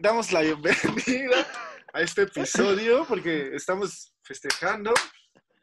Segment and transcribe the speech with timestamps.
[0.00, 1.46] Damos la bienvenida
[1.92, 4.94] a este episodio porque estamos festejando,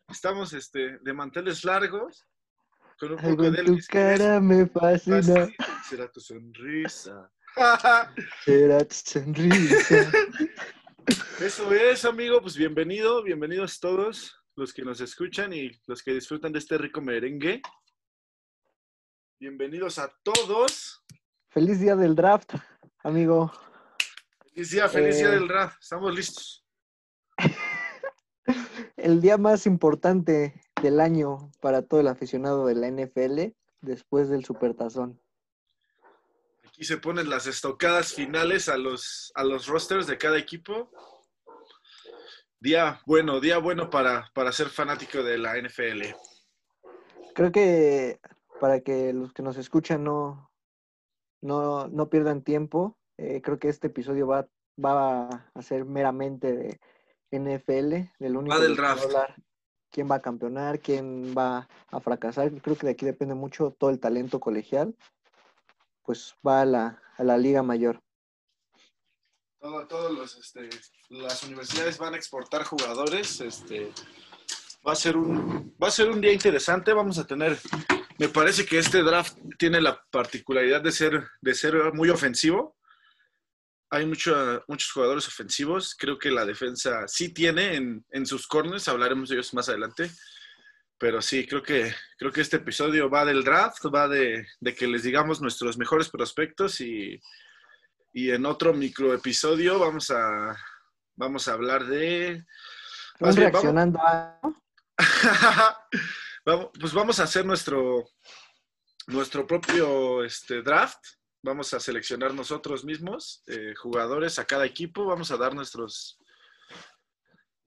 [0.09, 2.26] estamos este, de manteles largos,
[2.99, 5.21] con un poco de tu cara me fascina.
[5.21, 5.55] Presley.
[5.90, 7.31] Será tu sonrisa.
[8.43, 10.12] Será tu sonrisa.
[11.40, 12.41] Eso es, amigo.
[12.41, 16.99] Pues bienvenido, bienvenidos todos los que nos escuchan y los que disfrutan de este rico
[16.99, 17.62] merengue.
[19.40, 21.05] Bienvenidos a todos.
[21.52, 22.55] Feliz día del draft,
[23.04, 23.52] amigo.
[24.55, 25.32] Feliz día, feliz día Eh.
[25.32, 25.82] del draft.
[25.82, 26.66] Estamos listos.
[28.96, 34.46] El día más importante del año para todo el aficionado de la NFL después del
[34.46, 35.21] Supertazón.
[36.66, 40.90] Aquí se ponen las estocadas finales a los, a los rosters de cada equipo.
[42.62, 46.16] Día bueno, día bueno para, para ser fanático de la NFL.
[47.34, 48.22] Creo que
[48.62, 50.49] para que los que nos escuchan no,
[51.41, 54.48] no, no pierdan tiempo, eh, creo que este episodio va,
[54.84, 56.79] va a ser meramente de
[57.31, 59.35] NFL, del único Va del que va a hablar
[59.91, 62.51] quién va a campeonar, quién va a fracasar.
[62.62, 64.95] Creo que de aquí depende mucho todo el talento colegial,
[66.03, 68.01] pues va a la, a la liga mayor.
[69.59, 70.69] Todo- todos los, este,
[71.09, 73.39] las universidades van a exportar jugadores.
[73.41, 73.91] Este,
[74.88, 76.94] va a ser un, va a ser un día interesante.
[76.94, 77.57] Vamos a tener,
[78.19, 82.75] me parece que este draft tiene la particularidad de ser, de ser muy ofensivo.
[83.96, 85.96] Hay mucho- muchos jugadores ofensivos.
[85.97, 88.88] Creo que la defensa sí tiene en, en sus corners.
[88.88, 90.09] Hablaremos de ellos más adelante.
[90.97, 94.88] Pero sí, creo que, creo que este episodio va del draft, va de, de que
[94.88, 97.19] les digamos nuestros mejores prospectos y,
[98.13, 100.56] y en otro micro episodio vamos a,
[101.16, 102.19] vamos a hablar de...
[102.31, 102.45] Bien,
[103.19, 104.39] vamos- reaccionando a...
[106.45, 108.07] Vamos, pues vamos a hacer nuestro,
[109.07, 111.00] nuestro propio este, draft.
[111.45, 115.06] Vamos a seleccionar nosotros mismos eh, jugadores a cada equipo.
[115.06, 116.17] Vamos a dar nuestros,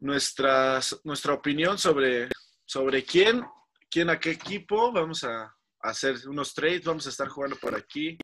[0.00, 2.28] nuestras, nuestra opinión sobre,
[2.66, 3.47] sobre quién,
[3.89, 4.91] quién a qué equipo.
[4.91, 6.83] Vamos a hacer unos trades.
[6.83, 8.19] Vamos a estar jugando por aquí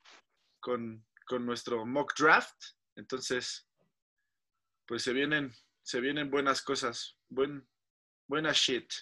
[0.59, 2.61] con, con nuestro mock draft.
[2.97, 3.65] Entonces,
[4.89, 5.53] pues se vienen,
[5.85, 7.17] se vienen buenas cosas.
[7.29, 7.65] Buen,
[8.27, 8.93] buena shit.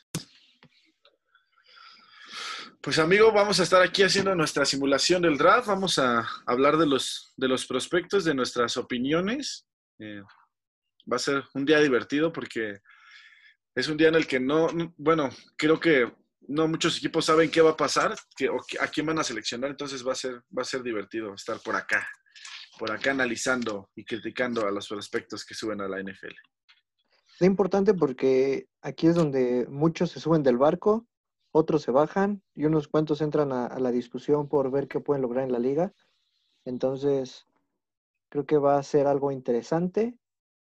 [2.82, 5.68] Pues amigo, vamos a estar aquí haciendo nuestra simulación del draft.
[5.68, 9.66] Vamos a hablar de los, de los prospectos, de nuestras opiniones.
[10.00, 10.20] Eh,
[11.10, 12.80] va a ser un día divertido porque
[13.74, 16.12] es un día en el que no, no- bueno, creo que
[16.48, 19.70] no muchos equipos saben qué va a pasar, que, o a quién van a seleccionar,
[19.70, 22.04] entonces va a ser, va a ser divertido estar por acá,
[22.80, 26.34] por acá analizando y criticando a los prospectos que suben a la NFL.
[27.38, 31.06] Es importante porque aquí es donde muchos se suben del barco,
[31.52, 35.44] otros se bajan y unos cuantos entran a, la discusión por ver qué pueden lograr
[35.44, 35.92] en la liga.
[36.64, 37.46] Entonces,
[38.28, 40.16] creo que va a ser algo interesante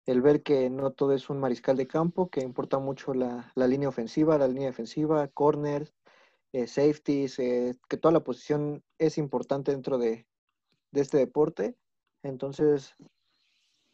[0.06, 3.66] el ver que no todo es un mariscal de campo, que importa mucho la, la
[3.66, 5.94] línea ofensiva, la línea defensiva, corners,
[6.52, 10.26] eh, safeties, eh, que toda la posición es importante dentro de,
[10.90, 11.76] de este deporte.
[12.22, 12.96] Entonces,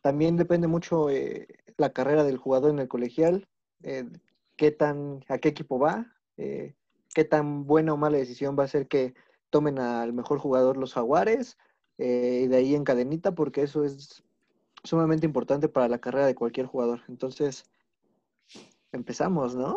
[0.07, 3.49] también depende mucho eh, la carrera del jugador en el colegial,
[3.83, 4.09] eh,
[4.57, 6.75] qué tan, a qué equipo va, eh,
[7.15, 9.15] qué tan buena o mala decisión va a ser que
[9.51, 11.57] tomen al mejor jugador los jaguares,
[11.99, 14.23] eh, y de ahí en cadenita, porque eso es
[14.85, 17.03] sumamente importante para la carrera de cualquier jugador.
[17.09, 17.65] Entonces,
[18.93, 19.77] empezamos, ¿no?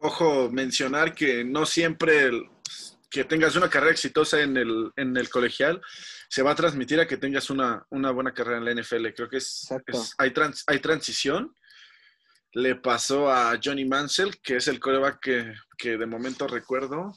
[0.00, 2.48] Ojo, mencionar que no siempre el-
[3.10, 5.82] que tengas una carrera exitosa en el, en el colegial
[6.30, 9.12] se va a transmitir a que tengas una, una buena carrera en la NFL.
[9.14, 11.54] Creo que es, es- hay, trans- hay transición.
[12.54, 15.20] Le pasó a Johnny Mansell, que es el coreback
[15.78, 17.12] que, de momento recuerdo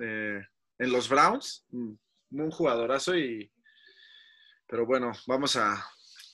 [0.00, 0.40] eh,
[0.78, 1.64] en los Browns.
[1.70, 1.94] Mm,
[2.30, 3.50] Un jugadorazo y...
[4.68, 5.82] Pero bueno, vamos a,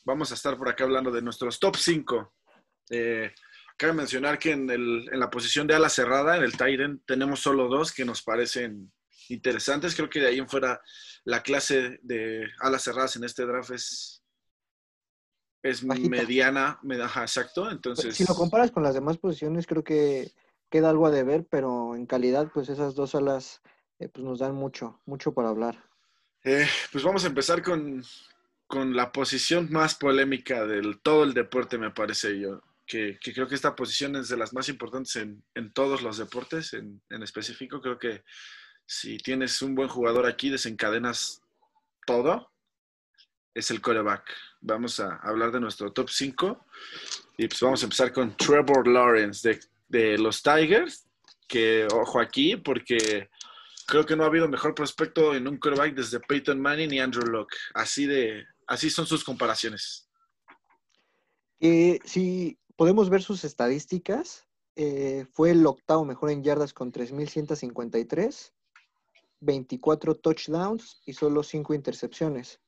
[0.04, 2.34] vamos a estar por acá hablando de nuestros top 5.
[2.90, 3.32] Eh,
[3.76, 7.40] Cabe mencionar que en, el- en la posición de ala cerrada, en el Tyrant, tenemos
[7.40, 8.92] solo dos que nos parecen
[9.28, 9.94] interesantes.
[9.96, 10.80] Creo que de ahí en fuera
[11.24, 14.21] la clase de alas cerradas en este draft es,
[15.62, 16.08] es Bajita.
[16.08, 17.70] mediana, me- ajá, exacto.
[17.70, 20.32] Entonces, Si lo comparas con las demás posiciones, creo que
[20.70, 23.60] queda algo a deber, pero en calidad, pues esas dos alas
[23.98, 25.84] eh, pues nos dan mucho, mucho para hablar.
[26.44, 28.02] eh, pues vamos a empezar con,
[28.66, 32.60] con la posición más polémica del todo el deporte, me parece yo.
[32.84, 36.18] Que, que creo que esta posición es de las más importantes en, en todos los
[36.18, 37.80] deportes, en, en específico.
[37.80, 38.24] Creo que
[38.84, 41.40] si tienes un buen jugador aquí, desencadenas
[42.06, 42.51] todo.
[43.54, 44.24] Es el coreback.
[44.60, 46.66] Vamos a hablar de nuestro top 5.
[47.38, 51.06] Y pues vamos a empezar con Trevor Lawrence de, de los Tigers.
[51.46, 53.28] Que ojo aquí, porque
[53.86, 57.26] creo que no ha habido mejor prospecto en un coreback desde Peyton Manning y Andrew
[57.26, 57.56] Locke.
[57.74, 60.08] Así de, así son sus comparaciones.
[61.60, 64.46] Eh, si podemos ver sus estadísticas,
[64.76, 68.52] eh, fue el octavo mejor en yardas con 3.153,
[69.40, 72.60] 24 touchdowns y solo 5 intercepciones.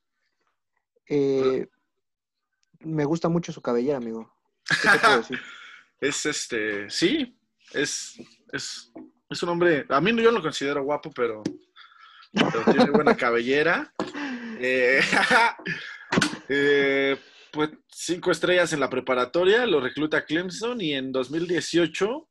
[1.07, 1.67] Eh,
[2.79, 4.33] me gusta mucho su cabellera, amigo.
[5.99, 7.37] es este, sí,
[7.73, 8.15] es,
[8.51, 8.91] es,
[9.29, 11.43] es, un hombre, a mí yo no lo considero guapo, pero,
[12.65, 13.93] tiene buena cabellera.
[14.59, 15.01] Eh,
[16.49, 17.17] eh,
[17.51, 22.29] pues cinco estrellas en la preparatoria, lo recluta Clemson y en 2018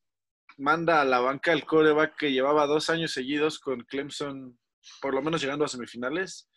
[0.58, 4.58] manda a la banca el coreback que llevaba dos años seguidos con Clemson,
[5.00, 6.48] por lo menos llegando a semifinales.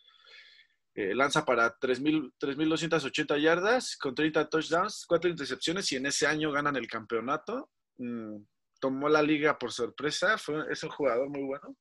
[0.98, 6.74] Eh, lanza para 3.280 yardas con 30 touchdowns, 4 intercepciones y en ese año ganan
[6.74, 7.70] el campeonato.
[7.98, 8.38] Mm,
[8.80, 10.34] tomó la liga por sorpresa,
[10.68, 11.76] es un jugador muy bueno.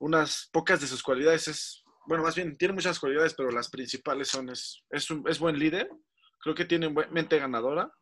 [0.00, 4.26] Unas pocas de sus cualidades es, bueno, más bien tiene muchas cualidades, pero las principales
[4.26, 5.88] son, es, es, un, es buen líder,
[6.40, 7.92] creo que tiene mente ganadora.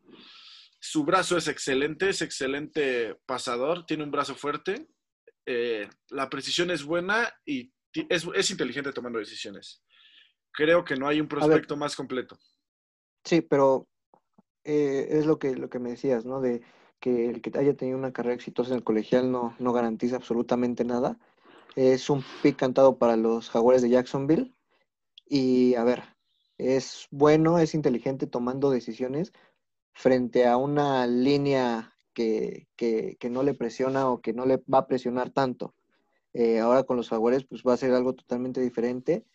[0.79, 4.87] Su brazo es excelente, es excelente pasador, tiene un brazo fuerte,
[5.45, 7.71] eh, la precisión es buena y
[8.09, 9.83] es, es, inteligente tomando decisiones.
[10.55, 12.37] Creo que no hay un prospecto más completo.
[13.23, 13.87] Sí, pero
[14.63, 16.41] eh, es lo que, lo que me decías, ¿no?
[16.41, 16.61] De
[16.99, 20.85] que el que haya tenido una carrera exitosa en el colegial no, no garantiza absolutamente
[20.85, 21.19] nada.
[21.75, 24.53] Es un pick cantado para los jaguares de Jacksonville.
[25.27, 26.03] Y a ver,
[26.57, 29.33] es bueno, es inteligente tomando decisiones
[29.93, 34.79] frente a una línea que, que, que no le presiona o que no le va
[34.79, 35.75] a presionar tanto.
[36.33, 39.25] Eh, ahora con los jaguares pues va a ser algo totalmente diferente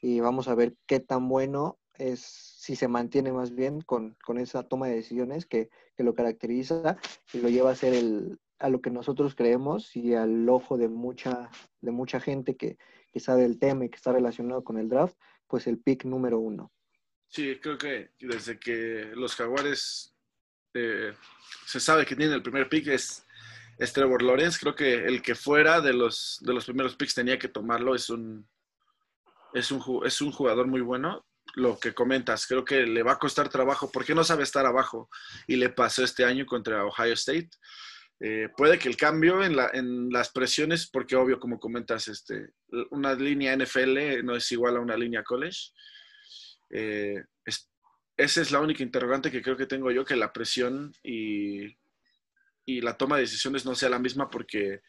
[0.00, 4.38] y vamos a ver qué tan bueno es si se mantiene más bien con, con
[4.38, 6.98] esa toma de decisiones que, que, lo caracteriza
[7.32, 10.88] y lo lleva a ser el, a lo que nosotros creemos y al ojo de
[10.88, 11.50] mucha,
[11.80, 12.76] de mucha gente que,
[13.12, 15.16] que sabe el tema y que está relacionado con el draft,
[15.46, 16.72] pues el pick número uno.
[17.28, 20.14] Sí, creo que desde que los jaguares
[20.74, 21.12] eh,
[21.66, 23.26] se sabe que tienen el primer pick es,
[23.78, 27.38] es, Trevor Lawrence, creo que el que fuera de los, de los primeros picks tenía
[27.38, 28.46] que tomarlo, es un,
[29.54, 33.18] es un, es un jugador muy bueno lo que comentas, creo que le va a
[33.18, 35.08] costar trabajo porque no sabe estar abajo
[35.46, 37.50] y le pasó este año contra Ohio State.
[38.20, 42.50] Eh, puede que el cambio en, la, en, las presiones, porque obvio, como comentas, este,
[42.90, 45.70] una línea NFL no es igual a una línea college.
[46.70, 47.70] Eh, es,
[48.16, 51.66] esa es la única interrogante que creo que tengo yo, que la presión y,
[52.64, 54.80] y la toma de decisiones no sea la misma porque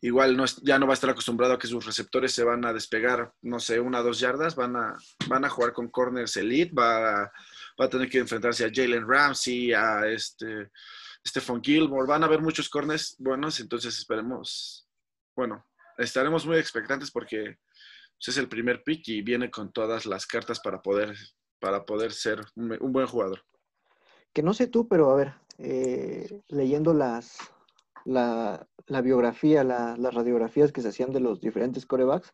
[0.00, 2.72] igual no ya no va a estar acostumbrado a que sus receptores se van a
[2.72, 4.96] despegar, no sé, una o dos yardas, van a,
[5.28, 7.32] van a jugar con corners elite, va a,
[7.80, 10.70] va a tener que enfrentarse a Jalen Ramsey, a este
[11.26, 14.88] Stephon Gilmore, van a haber muchos corners buenos, entonces esperemos,
[15.34, 15.66] bueno,
[15.96, 17.58] estaremos muy expectantes porque
[18.16, 21.16] pues, es el primer pick y viene con todas las cartas para poder,
[21.58, 23.44] para poder ser un, un buen jugador.
[24.32, 27.38] Que no sé tú, pero a ver, eh, leyendo las,
[28.04, 32.32] la, la biografía, la, las radiografías que se hacían de los diferentes corebacks,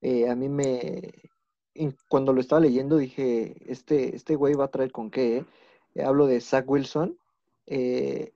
[0.00, 1.12] eh, a mí me,
[2.08, 5.44] cuando lo estaba leyendo dije, este, este güey va a traer con qué, eh?
[6.04, 7.18] Hablo de Zach Wilson,
[7.66, 8.32] eh,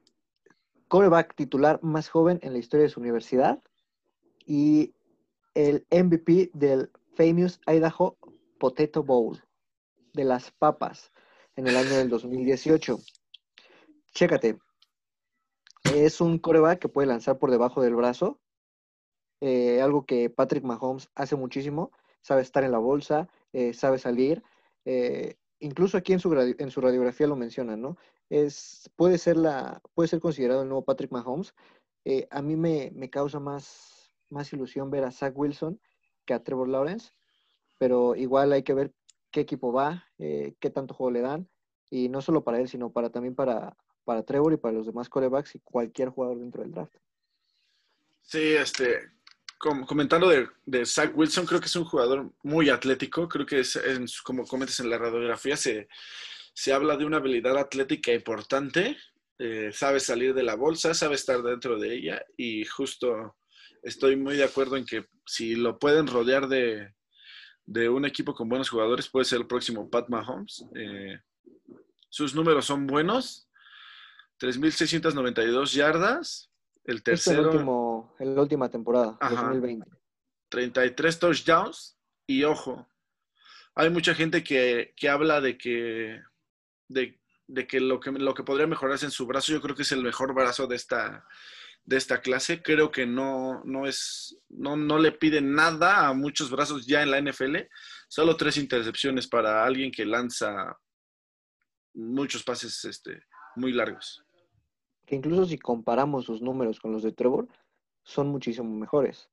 [0.88, 3.62] coreback titular más joven en la historia de su universidad
[4.46, 4.94] y
[5.54, 8.16] el MVP del Famous Idaho
[8.58, 9.42] Potato Bowl,
[10.12, 11.12] de las papas,
[11.56, 12.99] en el año del 2018.
[14.12, 14.58] Chécate,
[15.94, 18.40] es un coreback que puede lanzar por debajo del brazo,
[19.40, 24.42] eh, algo que Patrick Mahomes hace muchísimo, sabe estar en la bolsa, eh, sabe salir,
[24.84, 27.96] eh, incluso aquí en su, en su radiografía lo menciona, ¿no?
[28.30, 31.54] Es, puede, ser la, puede ser considerado el nuevo Patrick Mahomes.
[32.30, 35.80] a mí me, me, causa más, más ilusión ver a Zach Wilson
[36.25, 37.11] que a Trevor Lawrence,
[37.78, 38.92] pero igual hay que ver
[39.30, 41.49] qué equipo va, qué tanto juego le dan,
[41.90, 45.09] y no solo para él, sino para también para, para Trevor y para los demás
[45.09, 46.94] corebacks y cualquier jugador dentro del draft.
[48.23, 49.11] Sí, este,
[49.59, 53.28] comentando de, Zach Wilson, creo que es un jugador muy atlético.
[53.28, 53.78] Creo que, es,
[54.23, 55.88] como comentas en la radiografía, se,
[56.54, 58.97] se habla de una habilidad atlética importante.
[59.38, 63.37] Eh, sabe salir de la bolsa, sabe estar dentro de ella y justo
[63.82, 66.94] estoy muy de acuerdo en que si lo pueden rodear de,
[67.66, 70.64] de un equipo con buenos jugadores, puede ser el próximo Pat Mahomes.
[70.75, 71.18] Eh,
[72.09, 73.49] sus números son buenos,
[74.42, 76.50] 3.692 yardas.
[76.84, 77.42] El tercero.
[77.42, 79.88] Es el último, en la última temporada, 2020.
[80.49, 81.96] 33 touchdowns.
[82.26, 82.88] Y ojo,
[83.76, 86.20] hay mucha gente que, que habla de que,
[86.88, 89.82] de, de, que, lo que lo que podría mejorarse en su brazo, yo creo que
[89.82, 91.25] es el mejor brazo de esta,
[91.84, 92.62] de esta clase.
[92.62, 97.12] Creo que no, no, es, no, no le pide nada a muchos brazos ya en
[97.12, 97.58] la NFL.
[98.08, 100.76] Solo tres intercepciones para alguien que lanza
[101.94, 103.22] muchos pases este,
[103.54, 104.25] muy largos.
[105.12, 107.47] Incluso si comparamos sus números con los de Trevor,
[108.02, 109.28] son muchísimo mejores.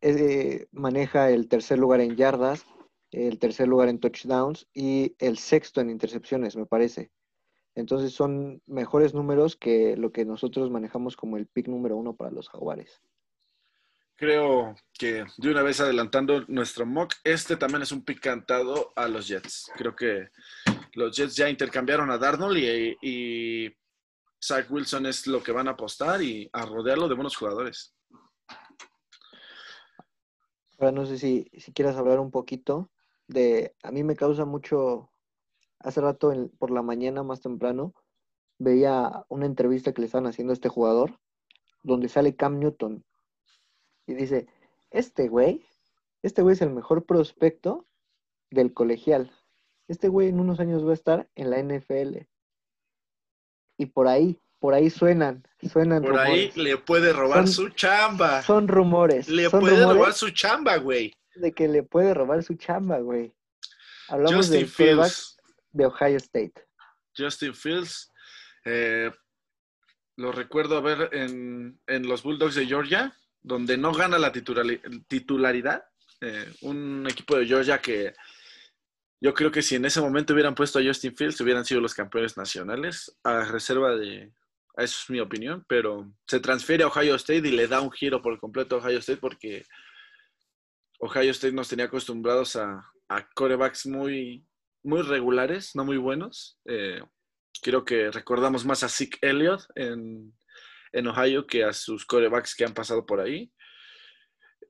[0.00, 2.66] Eh, maneja el tercer lugar en yardas,
[3.12, 7.12] el tercer lugar en touchdowns y el sexto en intercepciones, me parece.
[7.76, 12.32] Entonces son mejores números que lo que nosotros manejamos como el pick número uno para
[12.32, 13.00] los jaguares.
[14.16, 19.06] Creo que de una vez adelantando nuestro mock, este también es un pick cantado a
[19.06, 19.70] los Jets.
[19.76, 20.30] Creo que
[20.94, 22.58] los Jets ya intercambiaron a Darnold
[23.00, 23.72] y
[24.44, 27.94] Zach Wilson es lo que van a apostar y a rodearlo de buenos jugadores.
[30.78, 32.90] Ahora no sé si, si quieras hablar un poquito
[33.26, 35.10] de, a mí me causa mucho,
[35.78, 37.94] hace rato por la mañana más temprano,
[38.58, 41.18] veía una entrevista que le estaban haciendo a este jugador,
[41.82, 43.02] donde sale Cam Newton
[44.06, 44.46] y dice,
[44.90, 45.64] este güey,
[46.22, 47.86] este güey es el mejor prospecto
[48.50, 49.32] del colegial.
[49.88, 52.26] Este güey en unos años va a estar en la NFL.
[53.76, 58.42] Y por ahí, por ahí suenan, suenan Por ahí le puede robar su chamba.
[58.42, 59.28] Son rumores.
[59.28, 61.14] Le puede robar su chamba, güey.
[61.34, 63.32] De que le puede robar su chamba, güey.
[64.08, 65.36] Hablamos Justin Fields.
[65.72, 66.54] de Ohio State.
[67.16, 68.12] Justin Fields.
[68.64, 69.10] Eh,
[70.16, 75.84] lo recuerdo ver en, en, los Bulldogs de Georgia, donde no gana la titularidad.
[76.20, 78.14] Eh, un equipo de Georgia que
[79.24, 81.94] yo creo que si en ese momento hubieran puesto a Justin Fields, hubieran sido los
[81.94, 84.30] campeones nacionales, a reserva de,
[84.76, 88.20] eso es mi opinión, pero se transfiere a Ohio State y le da un giro
[88.20, 89.64] por completo a Ohio State porque
[90.98, 92.86] Ohio State nos tenía acostumbrados a,
[93.34, 94.46] corebacks muy,
[94.82, 96.58] muy regulares, no muy buenos.
[96.66, 97.00] Eh,
[97.62, 100.34] creo que recordamos más a Zeke Elliott en,
[100.92, 103.50] en, Ohio que a sus corebacks que han pasado por ahí.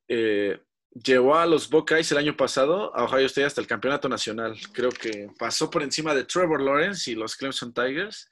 [0.06, 0.60] Eh,
[0.94, 4.56] llevó a los Buckeyes el año pasado a Ohio State hasta el campeonato nacional.
[4.72, 8.30] Creo que pasó por encima de Trevor Lawrence y los Clemson Tigers.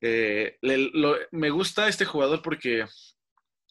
[0.00, 0.58] Eh,
[1.30, 2.86] me gusta este jugador porque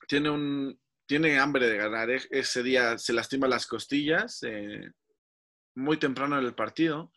[0.08, 2.10] tiene un tiene hambre de ganar.
[2.10, 4.92] E, ese día se lastima las costillas eh,
[5.76, 7.12] muy temprano en el partido.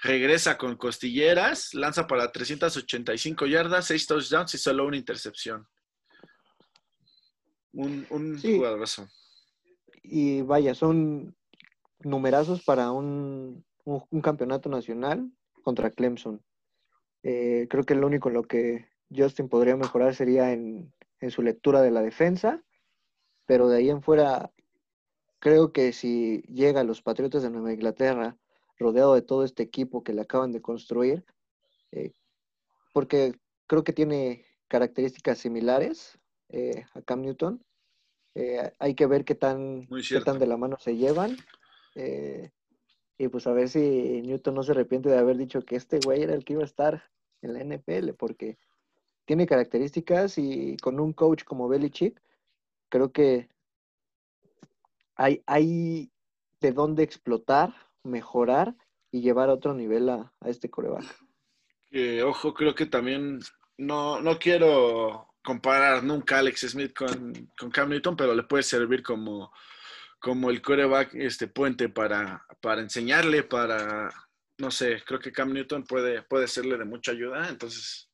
[0.00, 5.66] Regresa con costilleras, lanza para 385 yardas, 6 touchdowns y solo una intercepción.
[7.72, 8.60] Un, un sí
[10.04, 11.34] y vaya, son
[12.00, 15.32] numerazos para un, un, campeonato nacional
[15.62, 16.42] contra Clemson.
[17.22, 21.40] Eh, creo que lo único en lo que Justin podría mejorar sería en, en, su
[21.40, 22.62] lectura de la defensa,
[23.46, 24.52] pero de ahí en fuera,
[25.38, 28.36] creo que si llega a los Patriotas de Nueva Inglaterra
[28.78, 31.24] rodeado de todo este equipo que le acaban de construir,
[31.92, 32.12] eh,
[32.92, 33.34] porque
[33.66, 36.18] creo que tiene características similares
[36.50, 37.64] eh, a Cam Newton,
[38.34, 41.36] eh, hay que ver qué tan, qué tan de la mano se llevan.
[41.94, 42.50] Eh,
[43.16, 46.22] y pues a ver si Newton no se arrepiente de haber dicho que este güey
[46.22, 47.10] era el que iba a estar
[47.42, 48.58] en la NFL, porque
[49.24, 52.20] tiene características y con un coach como Belichick,
[52.88, 53.48] creo que
[55.14, 56.10] hay, hay
[56.60, 57.72] de dónde explotar,
[58.02, 58.74] mejorar
[59.12, 61.04] y llevar a otro nivel a, este coreback.
[62.24, 63.38] ojo, creo que también
[63.78, 68.62] no, no quiero comparar nunca a Alex Smith con, con, Cam Newton, pero le puede
[68.62, 69.52] servir como,
[70.18, 74.08] como el coreback este puente para, para enseñarle, para,
[74.58, 77.48] no sé, creo que Cam Newton puede, puede serle de mucha ayuda.
[77.48, 78.10] Entonces,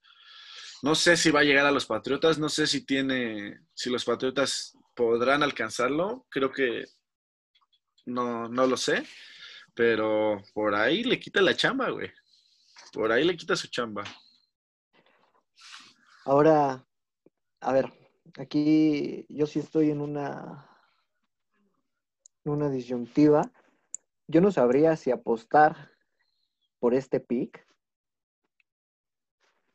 [0.82, 4.04] no sé si va a llegar a los Patriotas, no sé si tiene, si los
[4.04, 6.84] Patriotas podrán alcanzarlo, creo que
[8.06, 9.06] no, no lo sé,
[9.74, 12.10] pero por ahí le quita la chamba, güey.
[12.92, 14.02] Por ahí le quita su chamba.
[16.24, 16.84] Ahora,
[17.60, 17.92] a ver,
[18.38, 20.68] aquí yo sí estoy en una,
[22.44, 23.52] una disyuntiva.
[24.26, 25.90] Yo no sabría si apostar
[26.78, 27.66] por este pick,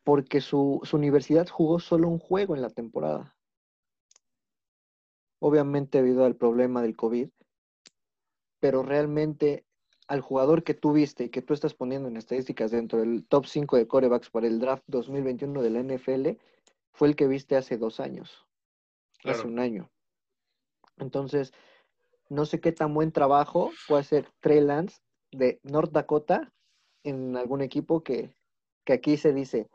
[0.04, 3.36] porque su, su universidad jugó solo un juego en la temporada.
[5.40, 7.30] Obviamente debido al problema del COVID,
[8.60, 9.66] pero realmente
[10.08, 13.46] al jugador que tú viste y que tú estás poniendo en estadísticas dentro del top
[13.46, 16.40] 5 de corebacks para el draft 2021 de la NFL,
[16.96, 18.48] fue el que viste hace dos años,
[19.24, 19.92] hace un año.
[20.98, 21.54] Entonces,
[22.30, 26.52] no sé qué tan buen trabajo puede hacer Trey Lance de North Dakota
[27.04, 28.34] en algún equipo que,
[28.86, 29.70] que aquí se dice,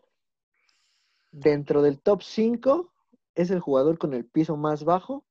[1.30, 2.90] dentro del top 5
[3.34, 5.24] es el jugador con el piso más bajo,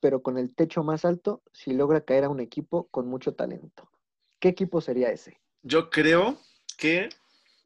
[0.00, 3.90] pero con el techo más alto si logra caer a un equipo con mucho talento.
[4.38, 5.40] ¿Qué equipo sería ese?
[5.62, 6.36] Yo creo
[6.76, 7.08] que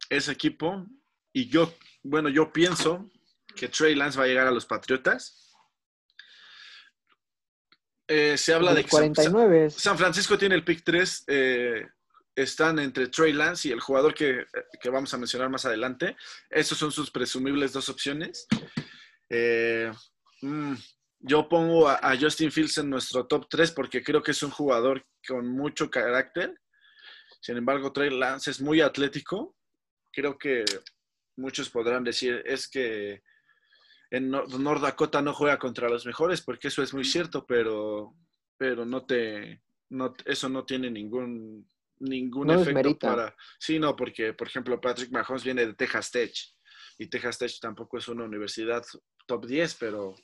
[0.09, 0.85] ese equipo,
[1.33, 1.69] y yo,
[2.03, 3.09] bueno, yo pienso
[3.57, 5.43] que Trey Lance va a llegar a los Patriotas.
[8.07, 9.69] Eh, se habla de que 49.
[9.71, 11.23] San, San Francisco tiene el pick 3.
[11.27, 11.85] eh,
[12.37, 14.45] están entre Trey Lance y el jugador que,
[14.79, 16.15] que vamos a mencionar más adelante.
[16.49, 18.47] Esos son sus presumibles dos opciones.
[19.29, 19.91] Eh,
[20.41, 20.75] mm,
[21.19, 24.51] yo pongo a, a Justin Fields en nuestro top 3 porque creo que es un
[24.51, 26.53] jugador con mucho carácter.
[27.41, 29.55] Sin embargo, Trey Lance es muy atlético.
[30.13, 30.63] Creo que
[31.37, 33.23] muchos podrán decir es que
[34.11, 38.15] en Nor- North Dakota no juega contra los mejores, porque eso es muy cierto, pero,
[38.57, 41.67] pero no te, no, eso no tiene ningún,
[41.99, 43.35] ningún No efecto para...
[43.59, 46.33] Sí, no, porque, por ejemplo, Patrick Mahomes viene de Texas Tech,
[46.99, 48.83] y Texas Tech tampoco es una universidad
[49.27, 50.15] top 10, pero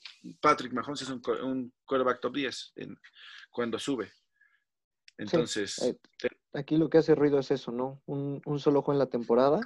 [0.42, 2.98] Patrick Mahomes es un, un quarterback top 10 en-
[3.52, 4.12] cuando sube.
[5.18, 5.98] Entonces, eh,
[6.54, 8.02] Aquí lo que hace ruido es eso, ¿no?
[8.06, 9.60] Un, un solo juego en la temporada.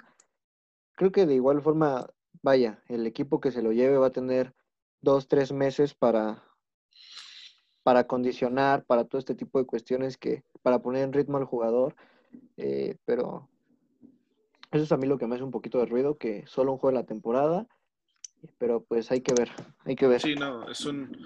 [0.95, 2.07] Creo que de igual forma,
[2.41, 4.53] vaya, el equipo que se lo lleve va a tener
[5.01, 6.43] dos, tres meses para,
[7.83, 11.95] para condicionar, para todo este tipo de cuestiones que, para poner en ritmo al jugador.
[12.57, 13.49] eh, pero
[14.71, 16.77] eso es a mí lo que me hace un poquito de ruido, que solo un
[16.77, 17.67] juego en la temporada.
[18.57, 19.49] Pero pues hay que ver,
[19.85, 20.21] hay que ver.
[20.21, 21.17] Sí, no, es un.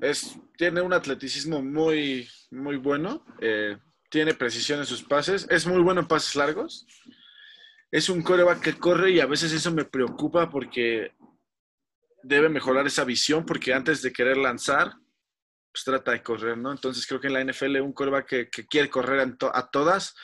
[0.00, 3.24] Es, tiene un atleticismo muy, muy bueno.
[3.40, 3.78] eh,
[4.10, 5.46] tiene precisión en sus pases.
[5.50, 6.86] Es muy bueno en pases largos.
[7.92, 11.12] Es un coreback que corre y a veces eso me preocupa porque
[12.22, 14.92] debe mejorar esa visión porque antes de querer lanzar,
[15.72, 16.72] pues trata de correr, ¿no?
[16.72, 20.14] Entonces creo que en la NFL un coreback que, que quiere correr to- a todas,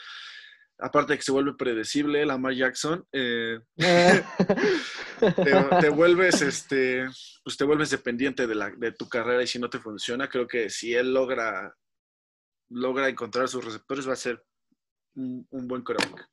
[0.79, 7.07] aparte de que se vuelve predecible, Lamar Jackson, eh, te, te vuelves este
[7.45, 10.47] pues te vuelves dependiente de, la, de tu carrera y si no te funciona creo
[10.47, 11.77] que si él logra
[12.71, 14.45] logra encontrar sus receptores va a ser
[15.15, 16.29] un, un buen coreback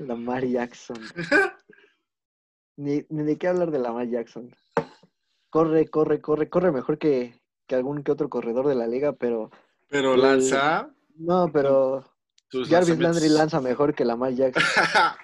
[0.00, 0.98] Lamar Jackson.
[2.76, 4.54] Ni, ni de qué hablar de Lamar Jackson.
[5.50, 9.50] Corre, corre, corre, corre mejor que, que algún que otro corredor de la liga, pero
[9.88, 12.04] pero El- lanza no, pero
[12.50, 12.98] Jarvis.
[12.98, 14.62] Landry lanza mejor que Lamar Jackson.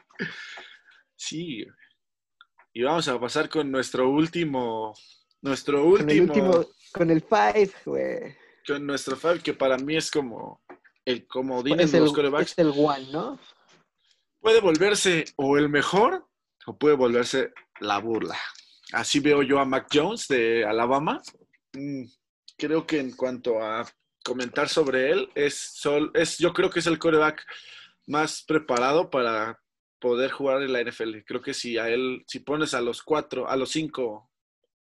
[1.16, 1.64] sí
[2.74, 4.92] y vamos a pasar con nuestro último
[5.40, 8.36] nuestro Con el último, último, con el five, güey.
[8.66, 10.60] con nuestro Fab que para mí es como
[11.06, 13.38] el comodín Es el, los corebacks es el one, ¿no?
[14.46, 16.24] Puede volverse o el mejor
[16.66, 18.38] o puede volverse la burla.
[18.92, 21.20] Así veo yo a Mac Jones de Alabama.
[21.72, 22.04] Mm,
[22.56, 23.84] Creo que en cuanto a
[24.24, 27.44] comentar sobre él, es, sol, es yo creo que es el coreback
[28.06, 29.60] más preparado para
[29.98, 31.24] poder jugar en la NFL.
[31.26, 34.30] Creo que si a él, si pones a los cuatro, a los cinco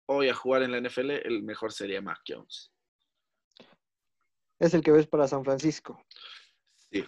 [0.06, 2.72] hoy a jugar en la NFL, el mejor sería Mac Jones.
[4.58, 6.02] Es el que ves para San Francisco.
[6.89, 7.04] Sí.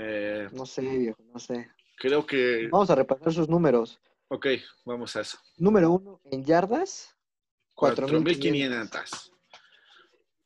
[0.00, 1.68] Eh, No sé, viejo, no sé.
[1.96, 3.98] creo que, Vamos a repasar sus números.
[4.28, 4.46] ok,
[4.84, 5.38] vamos a eso.
[5.56, 7.16] Número uno en yardas,
[7.74, 8.90] 4.500.
[8.90, 9.32] 4.500.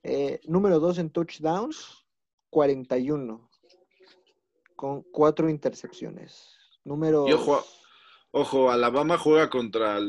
[0.05, 2.05] Eh, número 2 en touchdowns,
[2.51, 3.49] 41.
[4.77, 6.57] Con cuatro intercepciones.
[6.85, 7.29] Número.
[7.29, 7.65] Y ojo,
[8.33, 10.01] ojo, Alabama juega contra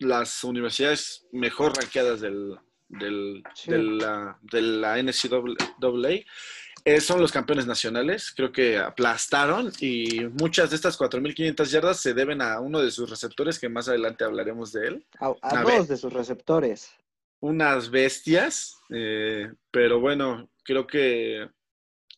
[0.00, 3.70] las universidades mejor rankeadas del, del- Sí.
[3.70, 6.24] de, la, de la NCAA.
[6.84, 12.14] Eh, son los campeones nacionales, creo que aplastaron y muchas de estas 4.500 yardas se
[12.14, 15.06] deben a uno de sus receptores, que más adelante hablaremos de él.
[15.20, 16.92] A, dos de sus receptores.
[17.40, 21.48] Unas bestias, eh, pero bueno, creo que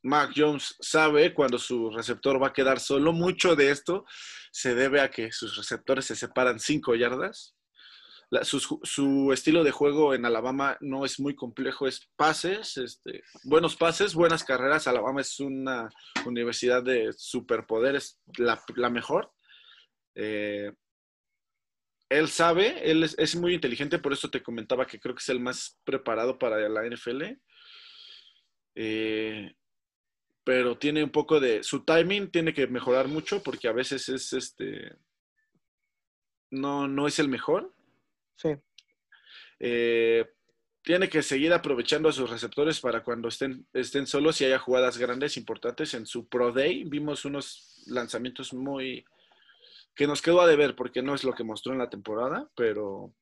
[0.02, 3.12] Mac Jones sabe cuando su receptor va a quedar solo.
[3.12, 4.04] Mucho de esto
[4.50, 7.54] se debe a que sus receptores se separan 5 yardas.
[8.42, 14.14] Su, estilo de juego en Alabama no es muy complejo, es pases, este, buenos pases,
[14.14, 14.86] buenas carreras.
[14.86, 15.90] Alabama es una
[16.24, 19.30] universidad de superpoderes, la, mejor.
[20.14, 20.72] Eh,
[22.08, 25.28] él sabe, él es, es muy inteligente, por eso te comentaba que creo que es
[25.28, 27.22] el más preparado para la NFL.
[28.74, 29.54] Eh,
[30.42, 31.62] pero tiene un poco de.
[31.62, 34.96] Su timing tiene que mejorar mucho porque a veces es este.
[36.50, 37.74] No, no es el mejor.
[38.42, 38.50] Sí.
[39.60, 40.26] Eh,
[40.82, 44.98] tiene que seguir aprovechando a sus receptores para cuando estén, estén solos y haya jugadas
[44.98, 45.94] grandes, importantes.
[45.94, 49.04] En su Pro Day vimos unos lanzamientos muy.
[49.94, 53.14] que nos quedó a deber porque no es lo que mostró en la temporada, pero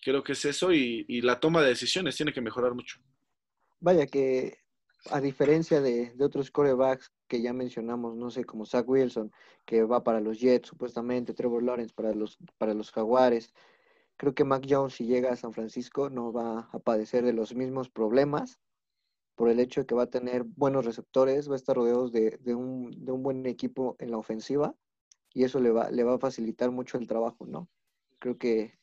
[0.00, 3.00] creo que es eso y, y la toma de decisiones tiene que mejorar mucho.
[3.80, 4.58] Vaya que,
[5.10, 9.32] a diferencia de, de otros corebacks que ya mencionamos, no sé, como Zach Wilson,
[9.64, 13.52] que va para los Jets supuestamente, Trevor Lawrence para los, para los Jaguares,
[14.18, 17.54] creo que Mac Jones si llega a San Francisco no va a padecer de los
[17.54, 18.60] mismos problemas
[19.36, 22.38] por el hecho de que va a tener buenos receptores, va a estar rodeado de,
[22.40, 24.74] de un, de un buen equipo en la ofensiva
[25.32, 27.68] y eso le va, le va a facilitar mucho el trabajo, ¿no?
[28.18, 28.76] Creo que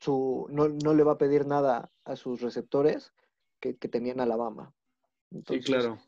[0.00, 3.12] su, no, no le va a pedir nada a sus receptores
[3.60, 4.74] que, que tenían Alabama.
[5.30, 5.98] Sí, Entonces, claro.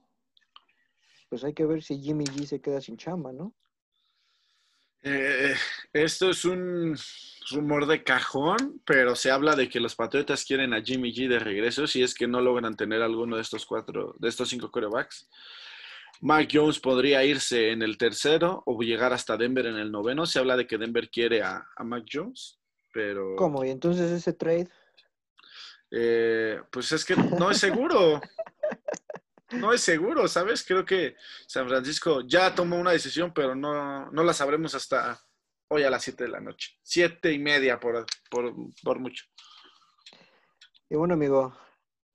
[1.28, 3.52] Pues hay que ver si Jimmy G se queda sin chamba, ¿no?
[5.02, 5.54] Eh,
[5.92, 6.96] esto es un
[7.50, 11.38] rumor de cajón, pero se habla de que los Patriotas quieren a Jimmy G de
[11.38, 15.28] regreso si es que no logran tener alguno de estos cuatro, de estos cinco corebacks.
[16.20, 20.26] Mike Jones podría irse en el tercero o llegar hasta Denver en el noveno.
[20.26, 22.58] Se habla de que Denver quiere a, a Mike Jones,
[22.92, 23.64] pero ¿Cómo?
[23.64, 24.68] Y entonces ese trade,
[25.90, 28.20] eh, pues es que no es seguro.
[29.52, 30.64] No es seguro, ¿sabes?
[30.64, 31.14] Creo que
[31.46, 35.20] San Francisco ya tomó una decisión, pero no, no la sabremos hasta
[35.68, 36.76] hoy a las 7 de la noche.
[36.82, 39.24] Siete y media por, por, por mucho.
[40.88, 41.56] Y bueno, amigo,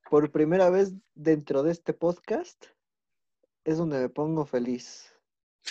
[0.10, 2.66] por primera vez dentro de este podcast
[3.64, 5.14] es donde me pongo feliz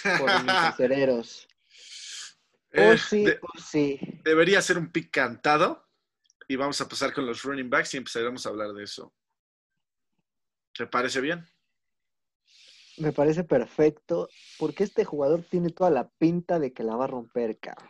[0.02, 1.46] por mis acereros.
[2.72, 3.98] Eh, Oh, sí, de- oh, sí.
[4.24, 5.88] debería ser un pick cantado
[6.46, 9.12] y vamos a pasar con los running backs y empezaremos a hablar de eso.
[10.74, 11.46] ¿Te parece bien?
[12.98, 14.28] Me parece perfecto
[14.58, 17.88] porque este jugador tiene toda la pinta de que la va a romper, cabrón.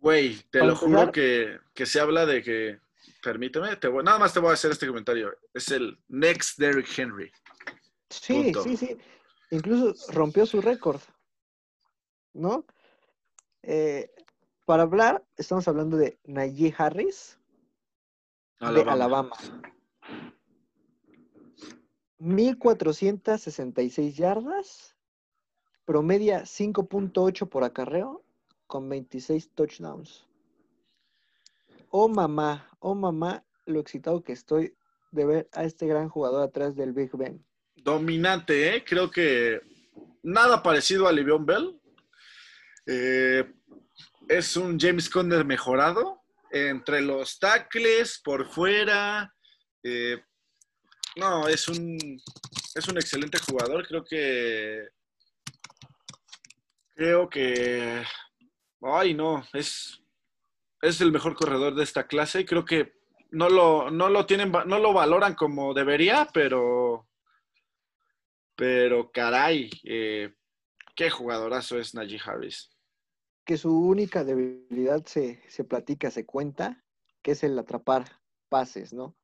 [0.00, 2.80] Güey, te lo juro que, que se habla de que,
[3.22, 5.36] permíteme, te voy- nada más te voy a hacer este comentario.
[5.54, 7.30] Es el next Derrick Henry.
[8.08, 8.62] Sí, Punto.
[8.62, 8.96] sí, sí.
[9.50, 11.00] Incluso rompió su récord,
[12.32, 12.64] ¿no?
[13.62, 14.10] Eh,
[14.66, 17.38] para hablar, estamos hablando de Najee Harris
[18.60, 19.36] de Alabama.
[22.18, 24.96] 1466 yardas,
[25.84, 28.24] promedia 5.8 por acarreo
[28.66, 30.26] con 26 touchdowns.
[31.90, 34.76] Oh mamá, oh mamá, lo excitado que estoy
[35.10, 37.44] de ver a este gran jugador atrás del Big Ben.
[37.76, 38.84] Dominante, ¿eh?
[38.84, 39.60] Creo que
[40.22, 41.80] nada parecido a Le'Veon Bell.
[42.86, 43.50] Eh,
[44.28, 46.22] es un James Conner mejorado.
[46.50, 49.32] Entre los tackles, por fuera.
[49.82, 50.22] eh,
[51.18, 51.98] no, es un,
[52.74, 53.86] es un excelente jugador.
[53.86, 54.88] Creo que.
[56.94, 58.02] Creo que.
[58.80, 60.02] Ay, no, es,
[60.80, 62.46] es el mejor corredor de esta clase.
[62.46, 62.94] Creo que
[63.30, 67.06] no lo, no lo tienen, no lo valoran como debería, pero.
[68.56, 70.34] Pero caray, eh,
[70.96, 72.70] qué jugadorazo es Najee Harris.
[73.44, 76.84] que su única debilidad se, se platica, se cuenta,
[77.22, 78.04] que es el atrapar
[78.48, 79.16] pases, ¿no?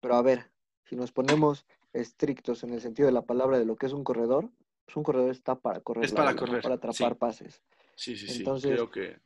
[0.00, 0.50] Pero a ver,
[0.88, 4.04] si nos ponemos estrictos en el sentido de la palabra de lo que es un
[4.04, 4.50] corredor,
[4.84, 7.18] pues un corredor está para correr, Es para correr, para atrapar sí.
[7.18, 7.62] pases.
[7.96, 8.38] Sí, sí, sí.
[8.38, 9.18] Entonces- Creo que.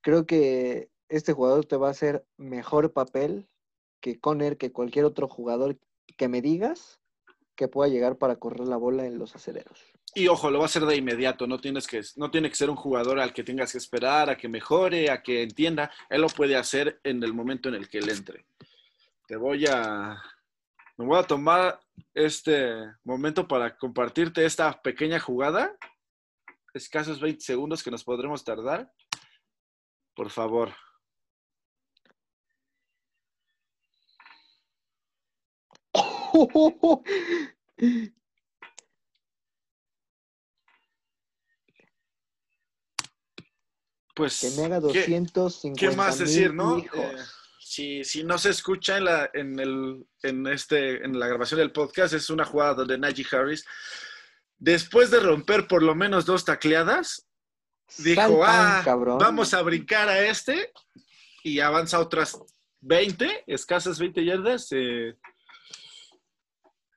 [0.00, 3.48] Creo que este jugador te va a hacer mejor papel
[4.00, 5.76] que Conner, que cualquier otro jugador
[6.16, 7.00] que me digas
[7.56, 9.80] que pueda llegar para correr la bola en los aceleros.
[10.14, 11.48] Y ojo, lo va a hacer de inmediato.
[11.48, 14.36] No tienes que, no tiene que ser un jugador al que tengas que esperar, a
[14.36, 15.90] que mejore, a que entienda.
[16.08, 18.46] Él lo puede hacer en el momento en el que él entre.
[19.26, 20.22] Te voy a.
[20.98, 21.80] Me voy a tomar
[22.12, 25.76] este momento para compartirte esta pequeña jugada.
[26.74, 28.92] Escasos 20 segundos que nos podremos tardar.
[30.16, 30.74] Por favor.
[44.14, 44.40] Pues.
[44.40, 46.78] que me haga ¿qué- 250 ¿Qué más decir, no?
[46.78, 46.98] hijos.
[46.98, 47.16] Eh,
[47.68, 51.70] si, si no se escucha en la, en, el, en, este, en la grabación del
[51.70, 53.66] podcast, es una jugada donde Najee Harris,
[54.56, 57.26] después de romper por lo menos dos tacleadas,
[57.98, 59.18] dijo, ah, cabrón.
[59.18, 60.72] vamos a brincar a este
[61.44, 62.40] y avanza otras
[62.80, 64.68] 20, escasas 20 yardas.
[64.70, 65.14] eh,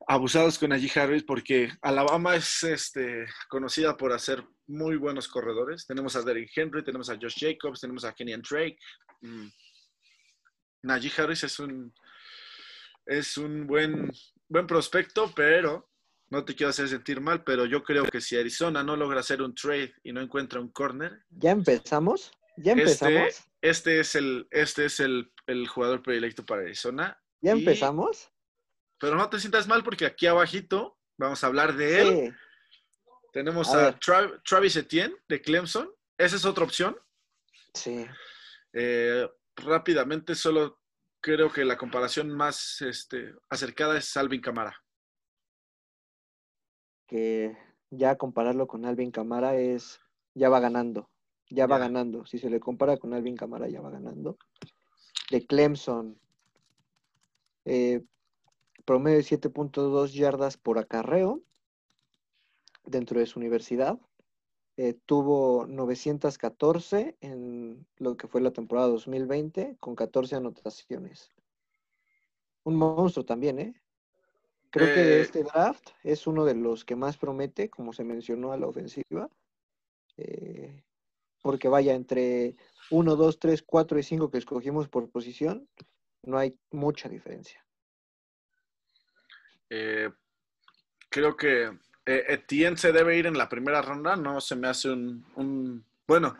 [0.07, 5.85] abusados con Najee Harris porque Alabama es este, conocida por hacer muy buenos corredores.
[5.85, 8.79] Tenemos a Derrick Henry, tenemos a Josh Jacobs, tenemos a Kenyan Drake.
[9.21, 9.47] Mm.
[10.83, 11.93] Najee Harris es un,
[13.05, 14.11] es un buen,
[14.47, 15.89] buen prospecto, pero
[16.29, 19.41] no te quiero hacer sentir mal, pero yo creo que si Arizona no logra hacer
[19.41, 22.31] un trade y no encuentra un corner, ¿Ya empezamos?
[22.57, 23.13] ¿Ya empezamos?
[23.27, 27.21] este, este es, el, este es el, el jugador predilecto para Arizona.
[27.41, 28.29] ¿Ya y- empezamos?
[28.99, 32.07] Pero no te sientas mal porque aquí abajito vamos a hablar de él.
[32.29, 32.33] Sí,
[33.33, 33.99] Tenemos A a, ver.
[33.99, 35.89] Tra- Travis Etienne de Clemson.
[36.17, 36.95] Esa es otra opción.
[37.73, 38.05] sí.
[38.73, 40.79] Eh, rápidamente, solo
[41.21, 44.75] creo que la comparación más este, acercada es Alvin Camara.
[47.11, 47.57] que
[47.89, 49.99] ya compararlo con Alvin Camara es,
[50.33, 51.09] ya va ganando,
[51.49, 52.25] ya va ganando.
[52.25, 54.37] Si se le compara con Alvin Camara, ya va ganando.
[55.29, 56.17] De Clemson,
[57.65, 58.01] eh,
[58.85, 61.41] promedio de 7.2 yardas por acarreo
[62.85, 63.99] dentro de su universidad.
[64.77, 67.60] eh, tuvo 914 en
[67.97, 71.31] lo que fue la temporada 2020 con 14 anotaciones.
[72.63, 73.81] Un monstruo también, ¿eh?
[74.69, 78.51] Creo que Eh, este draft es uno de los que más promete, como se mencionó
[78.53, 79.29] a la ofensiva.
[80.17, 80.83] Eh,
[81.41, 82.55] porque vaya, entre
[82.91, 85.67] 1, 2, 3, 4 y 5 que escogimos por posición,
[86.23, 87.65] no hay mucha diferencia.
[89.69, 90.09] Eh,
[91.09, 91.71] creo que
[92.05, 96.35] Etienne se debe ir en la primera ronda, no se me hace un, un- Bueno,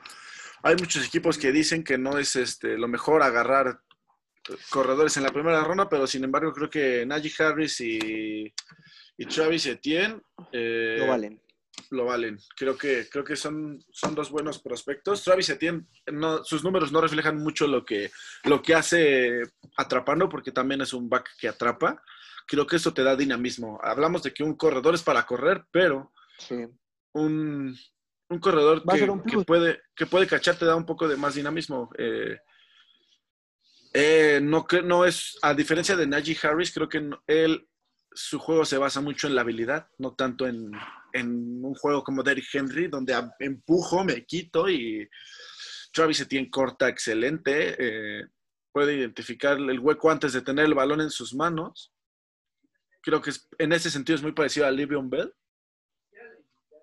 [0.64, 3.80] hay muchos equipos que dicen que no es este, lo mejor agarrar
[4.70, 8.54] corredores en la primera ronda, pero sin embargo creo que Najee Harris y,
[9.18, 10.20] y Travis Etienne
[10.52, 11.42] eh, Lo valen.
[11.92, 12.40] lo valen.
[12.58, 15.24] Creo que, creo que son, son dos buenos prospectos.
[15.24, 18.12] Travis Etienne, no, sus números no reflejan mucho lo que,
[18.46, 19.44] lo que hace
[19.78, 22.02] atrapando, porque también es un back que atrapa.
[22.48, 23.80] Creo que eso te da dinamismo.
[23.84, 26.56] Hablamos de que un corredor es para correr, pero Sí.
[27.14, 27.78] un,
[28.32, 31.90] un corredor que, un puede, que puede cachar te da un poco de más dinamismo.
[31.98, 32.38] Eh,
[33.94, 37.68] eh, no, es, a diferencia de Najee Harris, creo que él,
[38.14, 40.72] su juego se basa mucho en la habilidad, no tanto en,
[41.12, 45.10] en un juego como Derrick Henry, donde empujo, me quito y
[45.92, 48.26] Travis Etienne corta excelente, eh,
[48.72, 51.94] puede identificar el hueco antes de tener el balón en sus manos.
[53.02, 55.34] Creo que es- en ese sentido es muy parecido a Livion Bell,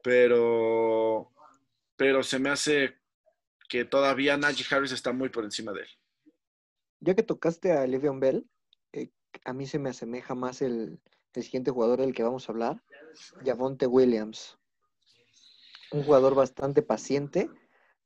[0.03, 1.31] pero,
[1.99, 2.97] pero se me hace
[3.69, 5.89] que todavía Najee Harris está muy por encima de él.
[7.01, 8.49] Ya que tocaste a Le'Veon Bell,
[8.93, 9.11] eh,
[9.45, 11.01] a mí se me asemeja más el,
[11.35, 12.83] el siguiente jugador del que vamos a hablar,
[13.45, 14.57] Javonte Williams.
[15.91, 17.51] Un jugador bastante paciente,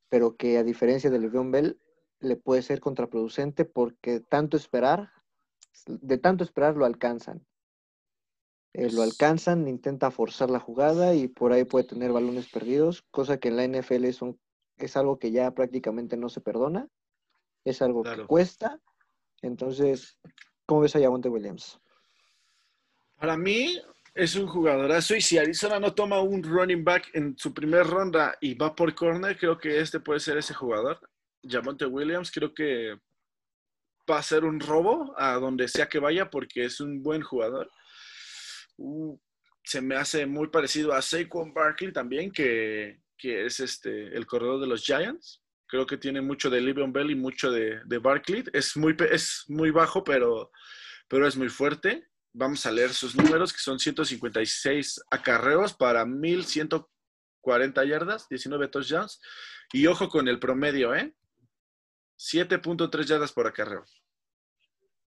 [0.08, 1.78] pero que a diferencia de Le'Veon Bell,
[2.20, 5.12] le puede ser contraproducente porque tanto esperar,
[5.86, 7.44] de tanto esperar lo alcanzan.
[8.74, 13.38] Eh, lo alcanzan, intenta forzar la jugada y por ahí puede tener balones perdidos, cosa
[13.38, 14.40] que en la NFL es, un-
[14.78, 16.88] es algo que ya prácticamente no se perdona,
[17.64, 18.22] es algo Claro.
[18.22, 18.80] que cuesta.
[19.42, 20.18] Entonces,
[20.64, 21.78] ¿cómo ves a Javonte Williams?
[23.18, 23.78] Para mí
[24.14, 28.36] es un jugadorazo y si Arizona no toma un running back en su primer ronda
[28.40, 30.98] y va por corner, creo que este puede ser ese jugador.
[31.46, 32.96] Javonte Williams, creo que
[34.10, 37.70] va a ser un robo a donde sea que vaya porque es un buen jugador.
[39.64, 44.60] Se me hace muy parecido a Saquon Barkley también, que, que es este, el corredor
[44.60, 45.42] de los Giants.
[45.66, 48.44] Creo que tiene mucho de Livion Bell y mucho de, de Barkley.
[48.52, 50.50] Es muy, es muy bajo, pero,
[51.08, 52.08] pero es muy fuerte.
[52.34, 59.20] Vamos a leer sus números, que son 156 acarreos para 1140 yardas, 19 touchdowns.
[59.72, 61.14] Y ojo con el promedio, ¿eh?
[62.18, 63.84] 7.3 yardas por acarreo.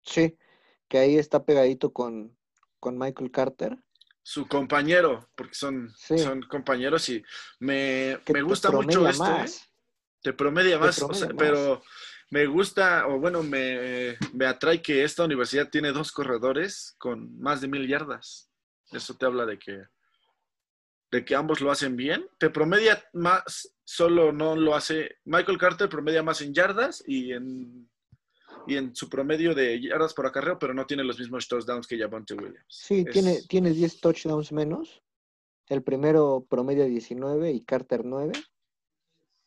[0.04, 0.38] Sí,
[0.88, 2.37] que ahí está pegadito con,
[2.78, 3.76] con Michael Carter.
[4.22, 6.18] Su compañero, porque son, Sí.
[6.18, 7.22] son compañeros y
[7.60, 9.46] me, me gusta mucho esto, ¿eh?
[10.22, 11.36] Te promedia Te más, o promedia sea, más.
[11.38, 11.82] pero
[12.30, 17.60] me gusta, o bueno, me, me atrae que esta universidad tiene dos corredores con más
[17.62, 18.50] de mil yardas.
[18.92, 19.84] Eso te habla de que,
[21.10, 22.28] de que ambos lo hacen bien.
[22.38, 25.16] Te promedia más, solo no lo hace.
[25.24, 27.88] Michael Carter promedia más en yardas y en,
[28.68, 31.98] y en su promedio de yardas por acarreo, pero no tiene los mismos touchdowns que
[31.98, 32.64] Javonte Williams.
[32.68, 35.02] Sí, Es- tiene, tiene 10 touchdowns menos.
[35.68, 38.32] El primero promedia 19 y Carter 9.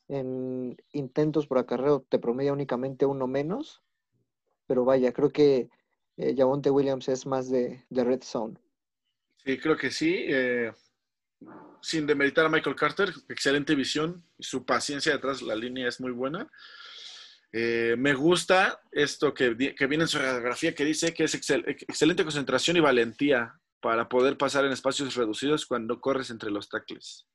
[0.07, 3.81] En intentos por acarreo te promedia únicamente uno menos.
[4.67, 5.69] Pero vaya, creo que
[6.17, 8.57] eh, Javonte Williams es más de, de red zone.
[9.43, 10.13] Sí, creo que sí.
[10.27, 10.71] eh,
[11.81, 14.23] sin demeritar a Michael Carter, excelente visión.
[14.39, 16.47] Su paciencia detrás de la línea es muy buena.
[17.53, 21.65] Eh, me gusta esto que, que viene en su radiografía que dice que es excel-
[21.67, 26.69] ex- excelente concentración y valentía para poder pasar en espacios reducidos cuando corres entre los
[26.69, 27.27] tackles.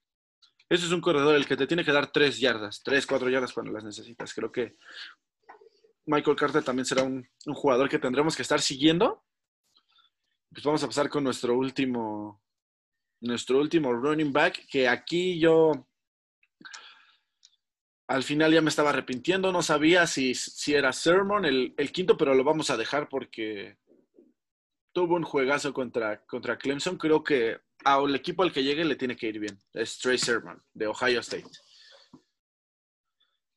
[0.69, 3.53] Eso es un corredor el que te tiene que dar tres yardas, tres, cuatro yardas
[3.53, 4.33] cuando las necesitas.
[4.33, 4.77] Creo que
[6.07, 9.25] Michael Carter también será un, un jugador que tendremos que estar siguiendo.
[10.51, 12.43] Pues vamos a pasar con nuestro último,
[13.21, 15.89] nuestro último running back, que aquí yo
[18.09, 22.17] al final ya me estaba arrepintiendo, no sabía si, si era Sermon el, el quinto,
[22.17, 23.79] pero lo vamos a dejar porque
[24.93, 26.97] tuvo un juegazo contra, contra Clemson.
[26.97, 29.59] Creo que al equipo al que llegue le tiene que ir bien.
[29.73, 31.51] Es Trey Sermon, de Ohio State.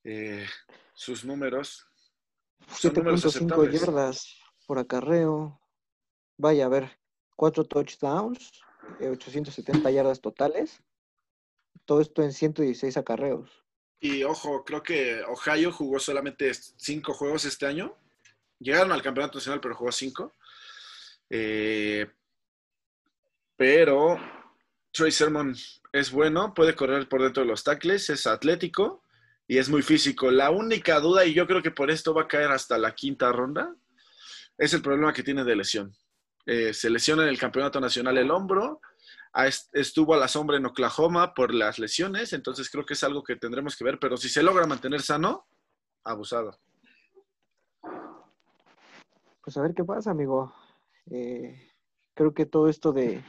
[0.03, 0.45] Eh,
[0.93, 1.87] sus números.
[2.67, 3.81] son números 7.5 aceptables.
[3.81, 5.61] yardas por acarreo.
[6.37, 6.99] Vaya, a ver,
[7.35, 8.51] 4 touchdowns,
[8.99, 10.83] eh, 870 yardas totales.
[11.85, 13.68] Todo esto en 116 acarreos.
[13.99, 17.97] Y ojo, creo que Ohio jugó solamente cinco juegos este año.
[18.59, 20.35] Llegaron al campeonato nacional, pero jugó cinco.
[21.29, 22.07] Eh,
[23.57, 24.17] pero
[24.91, 25.53] Trey Sermon
[25.91, 29.03] es bueno, puede correr por dentro de los tackles, es atlético
[29.47, 30.31] y es muy físico.
[30.31, 33.31] La única duda, y yo creo que por esto va a caer hasta la quinta
[33.31, 33.75] ronda,
[34.57, 35.93] es el problema que tiene de lesión.
[36.45, 38.81] Eh, se lesiona en el campeonato nacional el hombro,
[39.73, 43.35] estuvo a la sombra en Oklahoma por las lesiones, entonces creo que es algo que
[43.35, 45.45] tendremos que ver, pero si se logra mantener sano,
[46.03, 46.57] abusado.
[49.43, 50.53] Pues a ver qué pasa, amigo.
[51.11, 51.59] Eh,
[52.13, 53.23] creo que todo esto de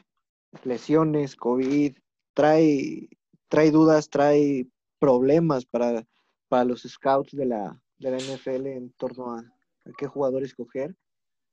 [0.64, 1.96] lesiones, COVID,
[2.34, 3.08] trae,
[3.48, 4.66] trae dudas, trae
[4.98, 6.06] problemas para,
[6.48, 9.44] para los scouts de la, de la NFL en torno a,
[9.96, 10.96] qué jugador escoger,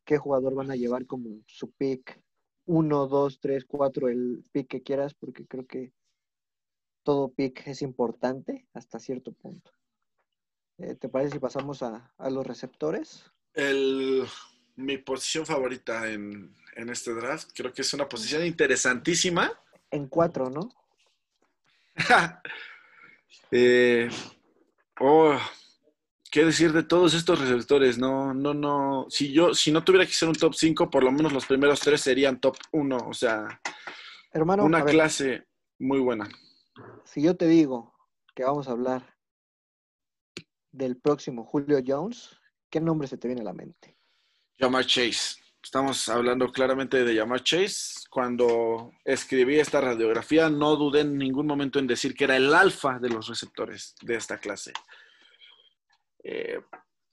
[0.05, 2.21] qué jugador van a llevar como su pick
[2.67, 5.91] 1, 2, 3, 4, el pick que quieras, porque creo que
[7.03, 9.71] todo pick es importante hasta cierto punto.
[10.77, 13.31] Eh, ¿Te parece si pasamos a, a los receptores?
[13.53, 14.27] El,
[14.75, 17.49] mi posición favorita en, en este draft.
[17.55, 19.51] Creo que es una posición interesantísima.
[19.89, 20.69] En cuatro, ¿no?
[23.51, 24.09] eh,
[24.99, 25.37] oh,
[26.37, 27.97] ¿Qué decir de todos estos receptores?
[27.97, 29.07] No, no, no.
[29.09, 31.79] Si yo, si no tuviera que ser un top 5, por lo menos los primeros
[31.79, 32.95] tres serían top 1.
[32.95, 33.59] O sea,
[34.31, 35.47] Hermano, una clase
[35.79, 36.29] muy buena.
[37.05, 37.91] Si yo te digo
[38.35, 39.17] que vamos a hablar
[40.71, 42.37] del próximo Julio Jones,
[42.69, 43.97] ¿qué nombre se te viene a la mente?
[44.59, 45.41] Jamar Chase.
[45.63, 48.05] Estamos hablando claramente de Jamar Chase.
[48.11, 52.99] Cuando escribí esta radiografía, no dudé en ningún momento en decir que era el alfa
[52.99, 54.71] de los receptores de esta clase.
[56.29, 56.59] Eh,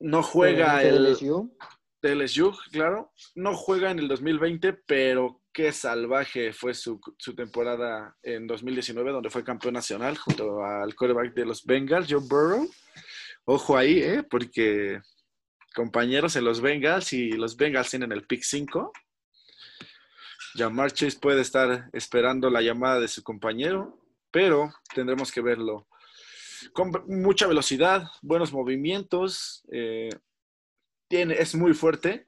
[0.00, 1.56] no juega el LSU?
[2.02, 3.12] LSU, claro.
[3.36, 9.30] No juega en el 2020, pero qué salvaje fue su, su, temporada en 2019, donde
[9.30, 12.68] fue campeón nacional junto al quarterback de los Bengals, Joe Burrow.
[13.44, 14.24] Ojo ahí, ¿eh?
[14.28, 15.00] porque
[15.74, 18.92] compañeros en los Bengals y los Bengals tienen el pick 5.
[20.56, 23.96] Jamar Chase puede estar esperando la llamada de su compañero,
[24.32, 25.86] pero tendremos que verlo.
[26.72, 30.10] Con mucha velocidad, buenos movimientos, eh,
[31.08, 32.26] tiene, es muy fuerte,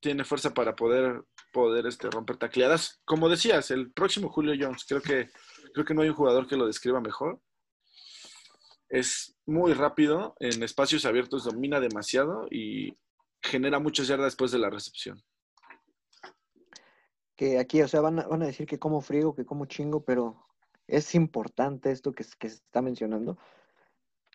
[0.00, 3.00] tiene fuerza para poder, poder este, romper tacleadas.
[3.04, 5.30] Como decías, el próximo Julio Jones, creo que,
[5.72, 7.40] creo que no hay un jugador que lo describa mejor.
[8.88, 12.96] Es muy rápido, en espacios abiertos domina demasiado y
[13.42, 15.22] genera muchas yardas después de la recepción.
[17.36, 20.04] Que aquí, o sea, van a, van a decir que como frigo, que como chingo,
[20.04, 20.46] pero
[20.86, 23.38] es importante esto que, que se está mencionando.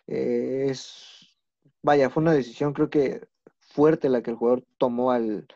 [0.08, 1.38] Eh, es,
[1.82, 3.28] vaya, fue una decisión creo que
[3.60, 5.46] fuerte la que el jugador tomó al,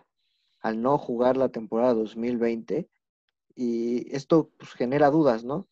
[0.61, 2.89] al no jugar la temporada 2020
[3.55, 5.67] y esto pues, genera dudas, ¿no?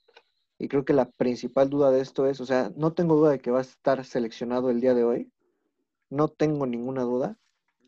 [0.58, 3.38] Y creo que la principal duda de esto es, o sea, no tengo duda de
[3.40, 5.32] que va a estar seleccionado el día de hoy.
[6.10, 7.38] No tengo ninguna duda.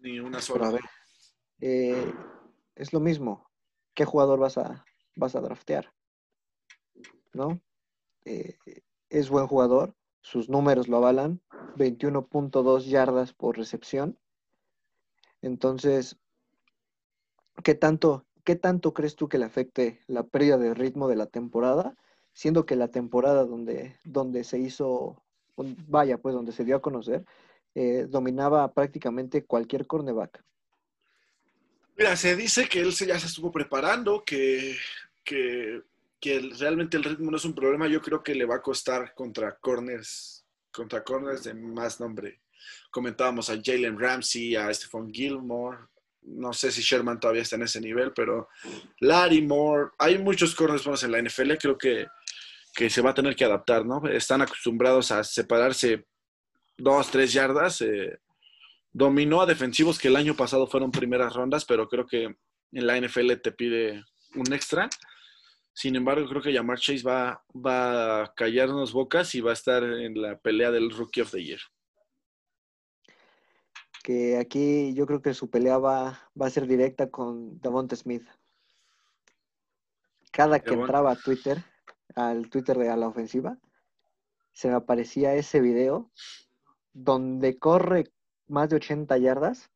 [0.01, 0.69] Ni una sola.
[0.69, 0.83] a ver,
[1.61, 2.15] eh,
[2.75, 3.51] es lo mismo.
[3.95, 4.85] ¿Qué jugador vas a,
[5.17, 5.93] vas a draftear?
[7.35, 7.61] ¿No?
[8.25, 8.57] Eh,
[9.11, 9.95] es buen jugador.
[10.23, 11.41] Sus números lo avalan.
[11.77, 14.19] 21.2 yardas por recepción.
[15.43, 16.17] Entonces,
[17.63, 21.27] ¿qué tanto, ¿qué tanto crees tú que le afecte la pérdida de ritmo de la
[21.27, 21.97] temporada?
[22.33, 25.23] siendo que la temporada donde, donde se hizo,
[25.57, 27.25] vaya, pues donde se dio a conocer,
[27.75, 30.43] eh, dominaba prácticamente cualquier cornerback.
[31.97, 34.77] Mira, se dice que él ya se estuvo preparando, que,
[35.23, 35.83] que,
[36.59, 37.89] realmente el ritmo no es un problema.
[37.89, 42.41] Yo creo que le va a costar contra corners, contra corners de más nombre.
[42.91, 45.79] Comentábamos a Jalen Ramsey, a Stephon Gilmore.
[46.23, 48.49] No sé si Sherman todavía está en ese nivel, pero
[49.01, 49.91] Larry Moore.
[49.99, 51.55] Hay muchos corners buenos en la NFL.
[51.59, 52.07] Creo que
[52.75, 54.03] que se va a tener que adaptar, ¿no?
[54.09, 56.07] Están acostumbrados a separarse
[56.77, 57.83] dos, tres yardas.
[57.83, 58.19] Eh,
[58.93, 62.99] dominó a defensivos que el año pasado fueron primeras rondas, pero creo que en la
[62.99, 64.05] NFL te pide
[64.35, 64.89] un extra.
[65.75, 69.83] Sin embargo, creo que Jamar Chase va, va a callarnos bocas y va a estar
[69.83, 71.61] en la pelea del Rookie of the Year.
[74.03, 78.27] Que aquí yo creo que su pelea va, va a ser directa con Davonte Smith.
[80.31, 81.65] Cada que entraba a Twitter,
[82.15, 83.59] al Twitter de a la ofensiva,
[84.53, 86.11] se me aparecía ese video
[86.93, 88.13] donde corre
[88.47, 89.71] más de 80 yardas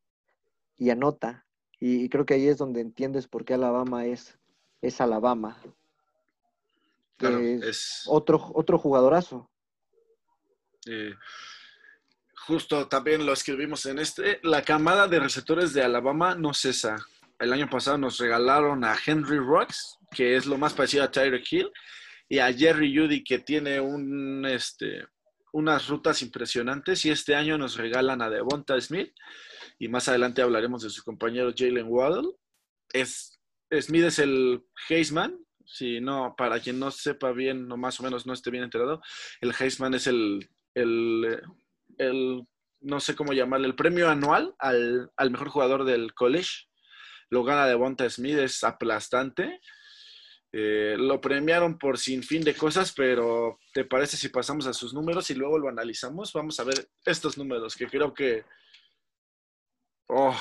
[0.77, 1.47] y anota.
[1.79, 4.39] Y creo que ahí es donde entiendes por qué Alabama es,
[4.81, 5.57] es Alabama.
[7.19, 9.51] Es, otro, otro jugadorazo.
[10.87, 11.15] Eh,
[12.47, 14.41] justo también lo escribimos en este.
[14.43, 16.97] La camada de receptores de Alabama no cesa.
[17.39, 21.53] El año pasado nos regalaron a Henry Rocks, que es lo más parecido a Tyreek
[21.53, 21.73] Hill,
[22.29, 25.07] y a Jerry Judy que tiene un, este,
[25.53, 29.13] unas rutas impresionantes y este año nos regalan a Devonta Smith
[29.79, 32.29] y más adelante hablaremos de su compañero Jalen Waddle.
[32.93, 33.39] Es,
[33.81, 38.27] Smith es el Heisman, Sí, no, para quien no sepa bien, o más o menos
[38.27, 39.03] no esté bien enterado,
[39.41, 41.43] el Heisman es el, el,
[41.99, 42.47] el
[42.81, 46.69] no sé cómo llamarle, el premio anual al, al mejor jugador del college.
[47.31, 49.61] Lo gana Devonta Smith, es aplastante.
[50.53, 54.95] Eh, lo premiaron por sin fin de cosas, pero ¿te parece si pasamos a sus
[54.95, 56.33] números y luego lo analizamos?
[56.33, 58.45] Vamos a ver estos números que creo que...
[60.09, 60.37] Oh, no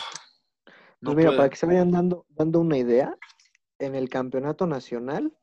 [1.02, 3.16] Pues mira, puede- para que se vayan dando, dando una idea,
[3.80, 5.36] en el campeonato nacional,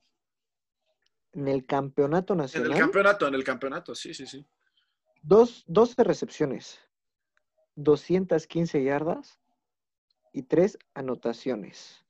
[1.33, 4.45] en el campeonato En nacional, el campeonato, en el campeonato, sí, sí, sí.
[5.23, 6.81] dos, 12 recepciones,
[7.77, 9.39] 215 yardas
[10.33, 12.05] y tres anotaciones.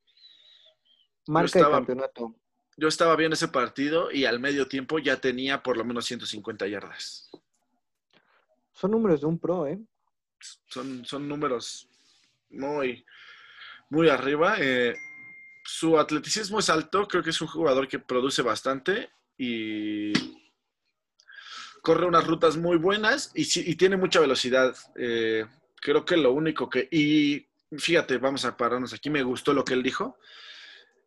[1.27, 2.35] Marca estaba- de campeonato.
[2.75, 6.65] Yo estaba viendo ese partido y al medio tiempo ya tenía por lo menos 150
[6.67, 7.29] yardas.
[8.71, 9.79] Son números de un pro, ¿eh?
[10.65, 11.87] Son, son números
[12.49, 13.05] muy,
[13.89, 14.55] muy arriba.
[14.59, 14.95] Eh,
[15.73, 20.13] su atleticismo es alto, creo que es un jugador que produce bastante y
[21.81, 24.75] corre unas rutas muy buenas y, tiene mucha velocidad.
[24.95, 25.47] Eh,
[25.81, 26.87] creo que lo único que...
[26.91, 30.19] Y fíjate, vamos a pararnos aquí, me gustó lo que él dijo.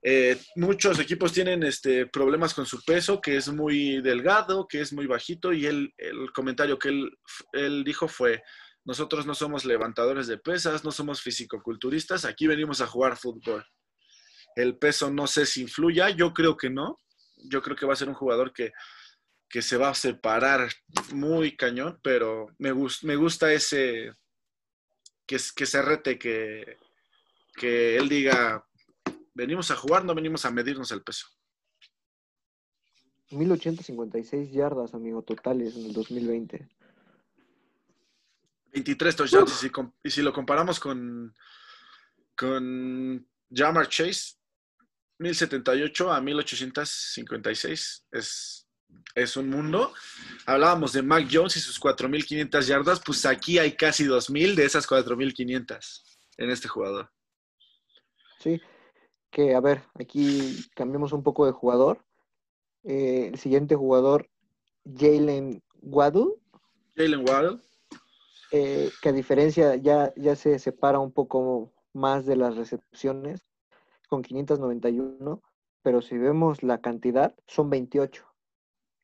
[0.02, 4.92] Eh, muchos equipos tienen este, problemas con su peso, que es muy delgado, que es
[4.92, 7.16] muy bajito, y él, el comentario que él,
[7.52, 8.42] él dijo fue,
[8.84, 13.64] nosotros no somos levantadores de pesas, no somos fisicoculturistas, aquí venimos a jugar fútbol.
[14.56, 17.00] El peso no sé si influya, yo creo que no.
[17.36, 18.72] Yo creo que va a ser un jugador que,
[19.48, 20.68] que se va a separar
[21.12, 24.12] muy cañón, pero me, gus- me gusta ese,
[25.26, 26.78] que, que se rete, que,
[27.54, 28.66] que él diga,
[29.34, 31.28] venimos a jugar, no venimos a medirnos el peso.
[33.30, 36.68] 1856 yardas, amigo, totales en el 2020.
[38.72, 39.72] 23 touchdowns, y si,
[40.04, 41.34] y si lo comparamos con,
[42.36, 44.36] con Jamar Chase,
[45.18, 48.68] 1078 a 1856 es,
[49.14, 49.92] es un mundo.
[50.46, 54.86] Hablábamos de Mac Jones y sus 4500 yardas, pues aquí hay casi 2000 de esas
[54.86, 57.10] 4500 en este jugador.
[58.38, 58.60] Sí,
[59.30, 62.04] que a ver, aquí cambiamos un poco de jugador.
[62.84, 64.28] Eh, el siguiente jugador,
[64.84, 66.34] Jalen Waddle,
[66.94, 67.60] Jalen Waddle,
[68.52, 73.45] eh, que a diferencia ya, ya se separa un poco más de las recepciones
[74.06, 75.42] con 591,
[75.82, 78.24] pero si vemos la cantidad, son 28,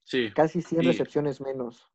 [0.05, 1.89] sí, casi 100 Y- recepciones menos,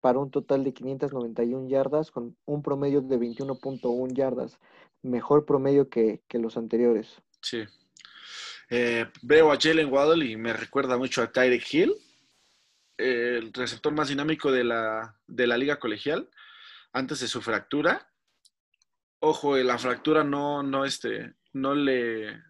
[0.00, 4.58] para un total de 591 yardas con un promedio de 21.1 yardas,
[5.02, 7.20] mejor promedio que, que los anteriores.
[7.40, 7.64] sí.
[8.68, 11.94] Eh, veo a Jalen Waddle y me recuerda mucho a Tyreek Hill,
[12.96, 16.28] el receptor más dinámico de la, de la liga colegial,
[16.92, 18.10] antes de su fractura.
[19.20, 22.42] Ojo, eh, la fractura no, no, este, no le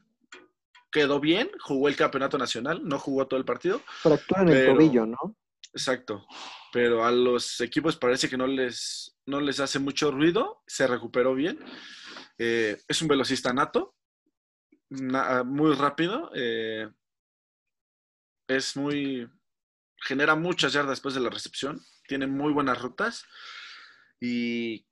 [0.90, 4.72] quedó bien, jugó el campeonato nacional, no jugó todo el partido, Fractura en el Pero-
[4.74, 5.36] tobillo, ¿no?
[5.72, 6.26] exacto,
[6.72, 11.34] pero a los equipos parece que no les, no les hace mucho ruido, se recuperó
[11.34, 11.58] bien.
[12.38, 13.94] Eh, es un velocista nato,
[14.88, 16.88] na- muy rápido, eh,
[18.48, 19.28] es muy,
[19.98, 23.24] genera muchas yardas después de la recepción, tiene muy buenas rutas
[24.20, 24.86] y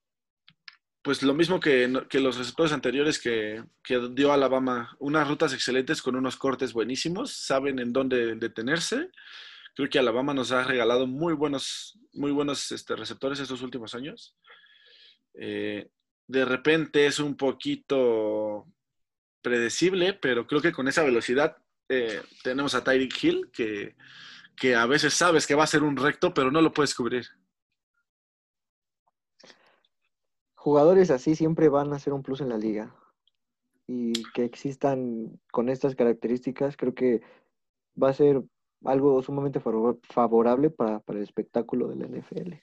[1.05, 6.17] pues lo mismo que, los receptores anteriores que, que dio Alabama, unas rutas excelentes con
[6.17, 9.11] unos cortes buenísimos, saben en dónde detenerse.
[9.75, 14.35] Creo que Alabama nos ha regalado muy buenos, muy buenos este, receptores estos últimos años.
[15.35, 15.91] Eh,
[16.27, 18.67] de repente es un poquito
[19.43, 21.59] predecible, pero creo que con esa velocidad
[21.91, 23.95] eh, tenemos a Tyreek Hill, que,
[24.57, 27.27] que a veces sabes que va a ser un recto, pero no lo puedes cubrir.
[30.65, 32.97] Jugadores así siempre van a ser un plus en la liga.
[33.87, 37.21] Y que existan con estas características, creo que
[38.03, 38.43] va a ser
[38.83, 42.63] algo sumamente favor- favorable para, para el espectáculo de la NFL.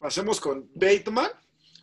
[0.00, 1.30] Pasemos con Bateman,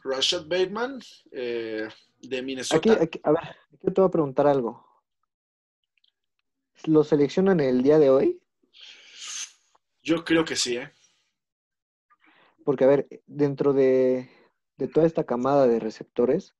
[0.04, 1.00] Rashad Bateman,
[1.32, 1.88] eh,
[2.20, 2.78] de Minnesota.
[2.96, 3.44] Aquí, aquí- a ver,
[3.76, 4.86] aquí te voy a preguntar algo.
[6.84, 8.41] ¿Lo seleccionan el día de hoy?
[10.02, 10.91] Yo creo que sí, ¿eh?
[12.64, 14.30] Porque, a ver, dentro de,
[14.78, 16.55] de toda esta camada de receptores,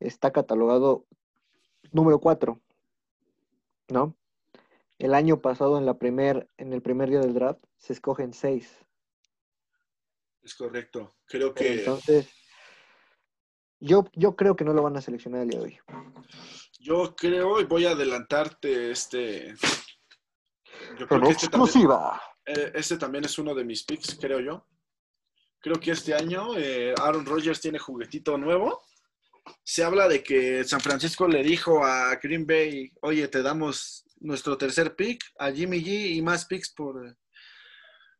[0.00, 1.06] está catalogado
[1.92, 2.60] número 4,
[3.88, 4.16] ¿no?
[4.98, 8.86] El año pasado, en, la primer, en el primer día del draft, se escogen 6.
[10.42, 11.16] Es correcto.
[11.26, 12.30] Creo que Entonces,
[13.78, 15.78] yo, yo creo que no lo van a seleccionar el día de hoy.
[16.80, 19.54] yo creo y voy a adelantarte este.
[20.98, 21.90] Yo creo que este también,
[22.46, 24.66] eh, este también es uno de mis picks, creo yo.
[25.66, 28.84] Creo que este año eh, Aaron Rodgers tiene juguetito nuevo
[29.64, 34.56] se habla de que San Francisco le dijo a Green Bay, oye, te damos nuestro
[34.56, 37.16] tercer pick a Jimmy G y más picks por,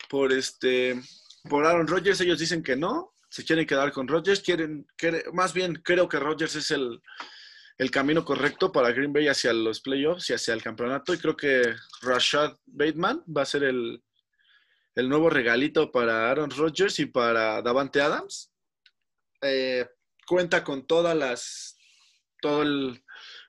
[0.08, 1.00] por este
[1.48, 2.20] por Aaron Rodgers.
[2.20, 4.84] Ellos dicen que no, se quieren quedar con Rodgers, quieren,
[5.32, 7.00] más bien creo que Rodgers es el,
[7.78, 11.14] el camino correcto para Green Bay hacia los playoffs y hacia el campeonato.
[11.14, 14.02] Y creo que Rashad Bateman va a ser el,
[14.96, 18.50] el nuevo regalito para Aaron Rodgers y para Davante Adams.
[19.42, 19.86] Eh,
[20.26, 21.78] cuenta con todas las,
[22.40, 23.04] todo el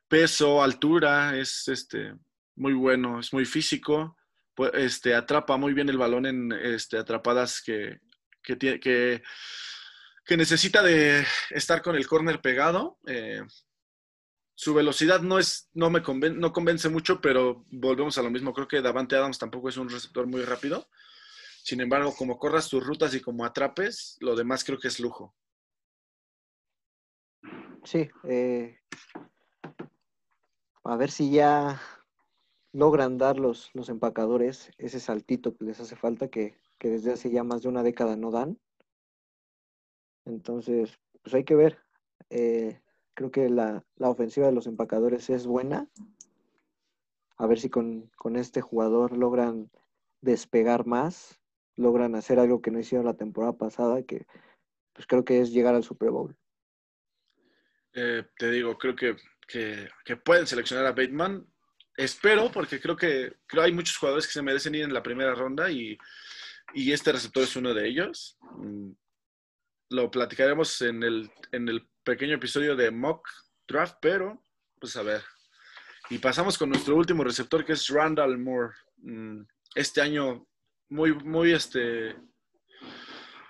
[0.07, 2.13] peso, altura, es este,
[2.55, 4.17] muy bueno, es muy físico,
[4.53, 8.01] pues, este, atrapa muy bien el balón en este, atrapadas que,
[8.43, 9.23] que, que,
[10.25, 12.99] que necesita de estar con el corner pegado.
[13.07, 13.41] Eh,
[14.53, 18.53] su velocidad no es, no me convence, no convence mucho, pero volvemos a lo mismo.
[18.53, 20.89] Creo que Davante Adams tampoco es un receptor muy rápido.
[21.67, 25.35] Sin embargo, como corras tus rutas y como atrapes, lo demás creo que es lujo.
[27.83, 28.79] Sí, eh,
[30.85, 31.81] a ver si ya
[32.71, 37.43] logran dar los, los empacadores ese saltito que les hace falta, que, desde hace ya
[37.43, 38.57] más de una década no dan.
[40.23, 41.79] Entonces, pues hay que ver.
[42.29, 42.79] Eh,
[43.13, 45.89] creo que la, ofensiva de los empacadores es buena.
[47.35, 49.69] A ver si con, con, este jugador logran
[50.21, 51.36] despegar más,
[51.77, 54.25] logran hacer algo que no hicieron la temporada pasada, que
[54.93, 56.35] pues creo que es llegar al Super Bowl.
[57.93, 59.15] Eh, te digo, creo que,
[60.23, 61.45] pueden seleccionar a Bateman.
[61.95, 65.33] Espero, porque creo que creo hay muchos jugadores que se merecen ir en la primera
[65.33, 65.97] ronda y,
[66.75, 68.37] este receptor es uno de ellos.
[68.57, 68.91] Mm,
[69.89, 73.27] lo platicaremos en el, en el pequeño episodio de Mock
[73.67, 74.43] Draft, pero
[74.79, 75.23] pues a ver.
[76.09, 78.73] Y pasamos con nuestro último receptor que es Randall Moore.
[78.97, 79.41] Mm,
[79.75, 80.47] este año
[80.89, 82.15] muy, muy este.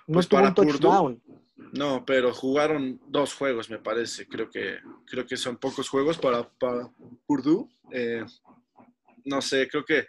[0.06, 1.22] Pues para touchdown.
[1.72, 4.26] No, pero jugaron dos juegos, me parece.
[4.26, 6.88] Creo que, creo que son pocos juegos para, para
[7.26, 7.68] Purdue.
[7.90, 8.24] Eh,
[9.24, 10.06] no sé, creo que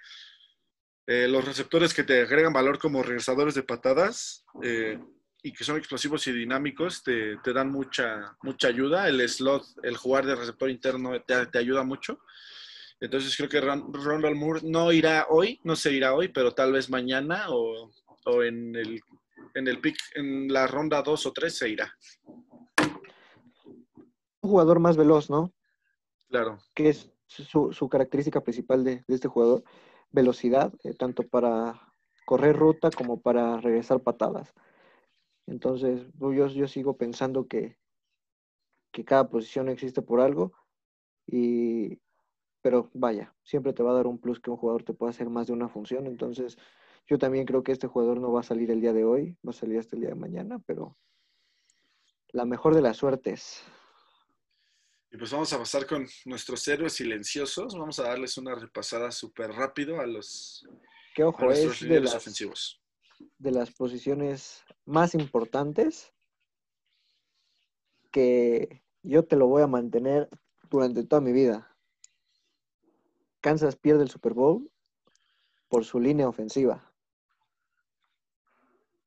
[1.11, 4.99] eh, los receptores que te agregan valor como regresadores de patadas eh,
[5.41, 9.07] y que son explosivos y dinámicos te, dan mucha, mucha ayuda.
[9.07, 12.19] El slot, el jugar de receptor interno te, ayuda mucho.
[12.99, 16.89] Entonces creo que Ronald Moore no irá hoy, no se irá hoy, pero tal vez
[16.89, 17.91] mañana o,
[18.25, 19.01] o en el
[19.53, 21.93] en el pick, en la ronda 2 o 3 se irá.
[24.41, 25.53] Un jugador más veloz, ¿no?
[26.29, 26.59] Claro.
[26.73, 29.63] Que es su, característica principal de, este jugador,
[30.11, 31.79] velocidad, eh, tanto para
[32.25, 34.53] correr ruta como para regresar patadas.
[35.47, 37.77] Entonces, yo, yo sigo pensando que,
[38.91, 40.53] que cada posición existe por algo,
[41.25, 41.99] y,
[42.69, 45.27] pero vaya, siempre te va a dar un plus que un jugador te pueda hacer
[45.27, 46.05] más de una función.
[46.05, 46.55] Entonces,
[47.07, 49.49] yo también creo que este jugador no va a salir el día de hoy, va
[49.49, 50.95] a salir hasta el día de mañana, pero
[52.27, 53.63] la mejor de las suertes.
[55.09, 57.73] Y pues vamos a pasar con nuestros héroes silenciosos.
[57.73, 60.63] Vamos a darles una repasada súper rápido a los
[61.15, 62.79] ¿Qué ojo, es de las, ofensivos.
[63.39, 66.13] De las posiciones más importantes
[68.11, 70.29] que yo te lo voy a mantener
[70.69, 71.68] durante toda mi vida.
[73.41, 74.69] Kansas pierde el Super Bowl
[75.67, 76.91] por su línea ofensiva.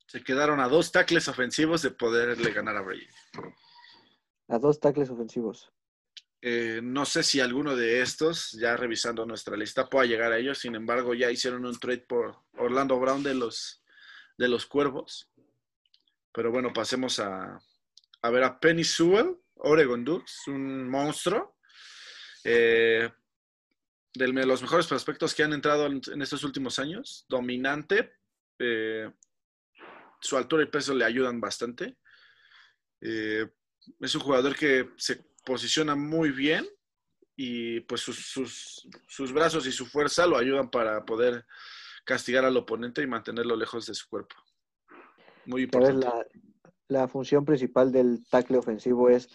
[0.07, 3.07] Se quedaron a dos tackles ofensivos de poderle ganar a Brady.
[4.47, 5.71] A dos tackles ofensivos.
[6.41, 10.59] Eh, no sé si alguno de estos, ya revisando nuestra lista, pueda llegar a ellos.
[10.59, 13.83] Sin embargo, ya hicieron un trade por Orlando Brown de los,
[14.37, 15.29] de los Cuervos.
[16.33, 17.59] Pero bueno, pasemos a,
[18.21, 21.57] a ver a Penny Sewell, Oregon Ducks, un monstruo.
[22.43, 23.09] Eh,
[24.13, 27.25] de los mejores prospectos que han entrado en, estos últimos años.
[27.27, 28.13] Dominante.
[28.59, 29.11] Eh,
[30.19, 31.97] su altura y peso le ayudan bastante.
[33.01, 33.49] Eh,
[33.99, 36.65] es un jugador que se posiciona muy bien
[37.35, 41.45] y pues sus, brazos y su fuerza lo ayudan para poder
[42.05, 44.35] castigar al oponente y mantenerlo lejos de su cuerpo.
[45.45, 46.05] Muy importante.
[46.05, 46.25] La,
[46.87, 49.27] la función principal del tackle ofensivo es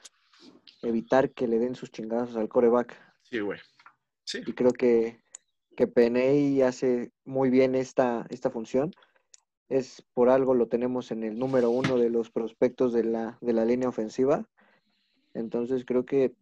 [0.82, 2.96] evitar que le den sus chingados al coreback.
[3.24, 3.60] Sí, güey.
[4.28, 4.42] Sí.
[4.46, 5.22] Y creo que,
[5.74, 8.92] que Peney hace muy bien esta, esta función
[9.70, 13.54] es por algo lo tenemos en el número uno de los prospectos de la, de
[13.54, 14.46] la línea ofensiva.
[15.32, 16.34] Entonces creo que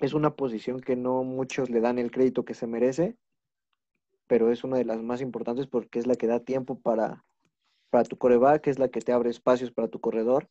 [0.00, 3.16] es una posición que no muchos le dan el crédito que se merece,
[4.26, 7.24] pero es una de las más importantes porque es la que da tiempo para,
[7.88, 10.50] para tu coreback, es la que te abre espacios para tu corredor.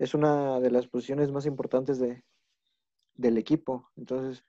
[0.00, 2.24] Es una de las posiciones más importantes de,
[3.14, 3.90] del equipo.
[3.96, 4.42] Entonces,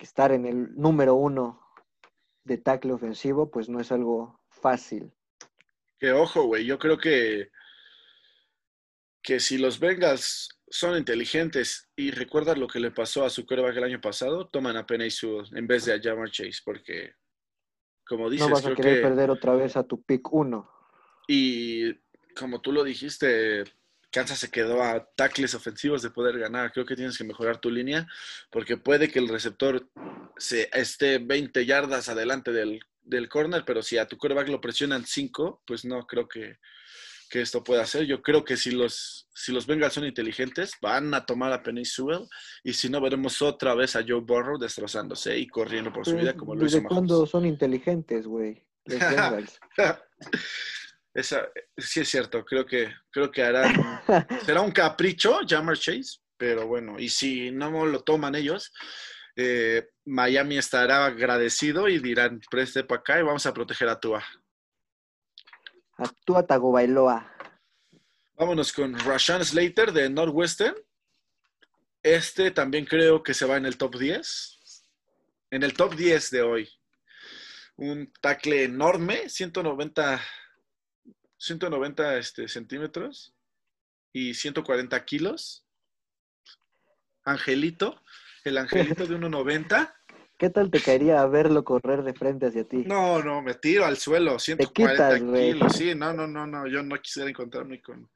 [0.00, 1.60] que estar en el número uno
[2.44, 5.12] de tackle ofensivo, pues no es algo fácil.
[5.98, 7.50] Que ojo, güey, yo creo que
[9.22, 13.76] que si los Bengals son inteligentes y recuerda lo que le pasó a su coreback
[13.76, 15.08] el año pasado, toman a Penny
[15.54, 17.12] en vez de a Jamar Chase, porque,
[18.06, 20.66] como dices, no vas a creo querer que- perder otra vez a tu pick 1.
[21.28, 21.92] Y
[22.34, 23.64] como tú lo dijiste,
[24.10, 26.72] Kansas se quedó a tackles ofensivos de poder ganar.
[26.72, 28.06] Creo que tienes que mejorar tu línea
[28.50, 29.88] porque puede que el receptor
[30.36, 35.06] se esté 20 yardas adelante del, del corner, pero si a tu quarterback lo presionan
[35.06, 36.58] 5, pues no creo que,
[37.30, 38.04] que esto pueda hacer.
[38.04, 41.84] Yo creo que si los, si los Bengals son inteligentes, van a tomar a Penny
[41.84, 42.28] Sewell
[42.64, 46.34] y si no, veremos otra vez a Joe Burrow destrozándose y corriendo por su vida
[46.36, 48.62] como lo hizo ¿Desde cuándo son inteligentes, güey?
[48.86, 49.60] Los Bengals.
[51.12, 53.72] Esa, sí es cierto, creo que, creo que harán,
[54.46, 58.72] será un capricho, Jammer Chase, pero bueno, y si no lo toman ellos,
[59.36, 64.24] eh, Miami estará agradecido y dirán, preste para acá y vamos a proteger a Tua.
[65.96, 67.30] Actúa Tagovailoa.
[68.34, 70.74] Vámonos con Rashan Slater de Northwestern.
[72.02, 74.58] Este también creo que se va en el top 10.
[75.50, 76.68] En el top 10 de hoy.
[77.76, 80.22] Un tackle enorme, 190,
[81.40, 83.34] 190 este, centímetros
[84.12, 85.64] y 140 kilos.
[87.24, 88.00] Angelito,
[88.44, 89.94] el angelito de 1,90.
[90.38, 92.84] ¿Qué tal te caería verlo correr de frente hacia ti?
[92.86, 95.72] No, no, me tiro al suelo, 140 quitas, kilos.
[95.76, 98.10] Sí, no, no, no, no, yo no quisiera encontrarme con,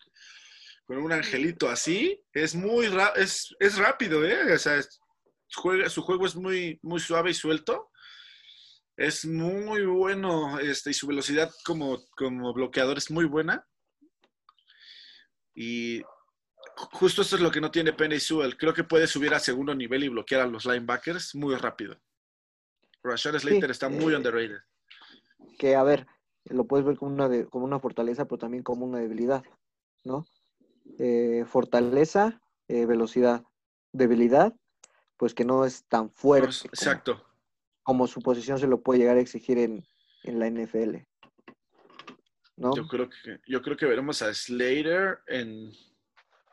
[0.87, 2.23] con un angelito así.
[2.33, 4.55] Es muy es, es rápido, ¿eh?
[4.55, 5.01] O sea, es-
[5.55, 7.91] juega, su juego es muy, muy suave y suelto.
[8.97, 13.67] Es muy bueno, este, y su velocidad como, como bloqueador es muy buena.
[15.55, 18.57] Y ju- justo eso es lo que no tiene Penny Sewell.
[18.57, 21.97] Creo que puede subir a segundo nivel y bloquear a los linebackers muy rápido.
[23.03, 24.59] Rashad Slater está muy eh, underrated.
[25.59, 26.07] Que, a ver,
[26.45, 29.45] lo puedes ver como una, de- como una fortaleza, pero también como una debilidad,
[30.05, 30.25] ¿no?
[30.99, 33.43] Eh, fortaleza, eh, velocidad.
[33.93, 34.55] Debilidad,
[35.17, 37.25] pues que no es tan fuerte Exacto.
[37.85, 39.87] Como su posición se lo puede llegar a exigir en,
[40.25, 40.97] en la NFL.
[42.57, 42.75] ¿No?
[42.75, 45.73] Yo creo que yo creo que veremos a Slater en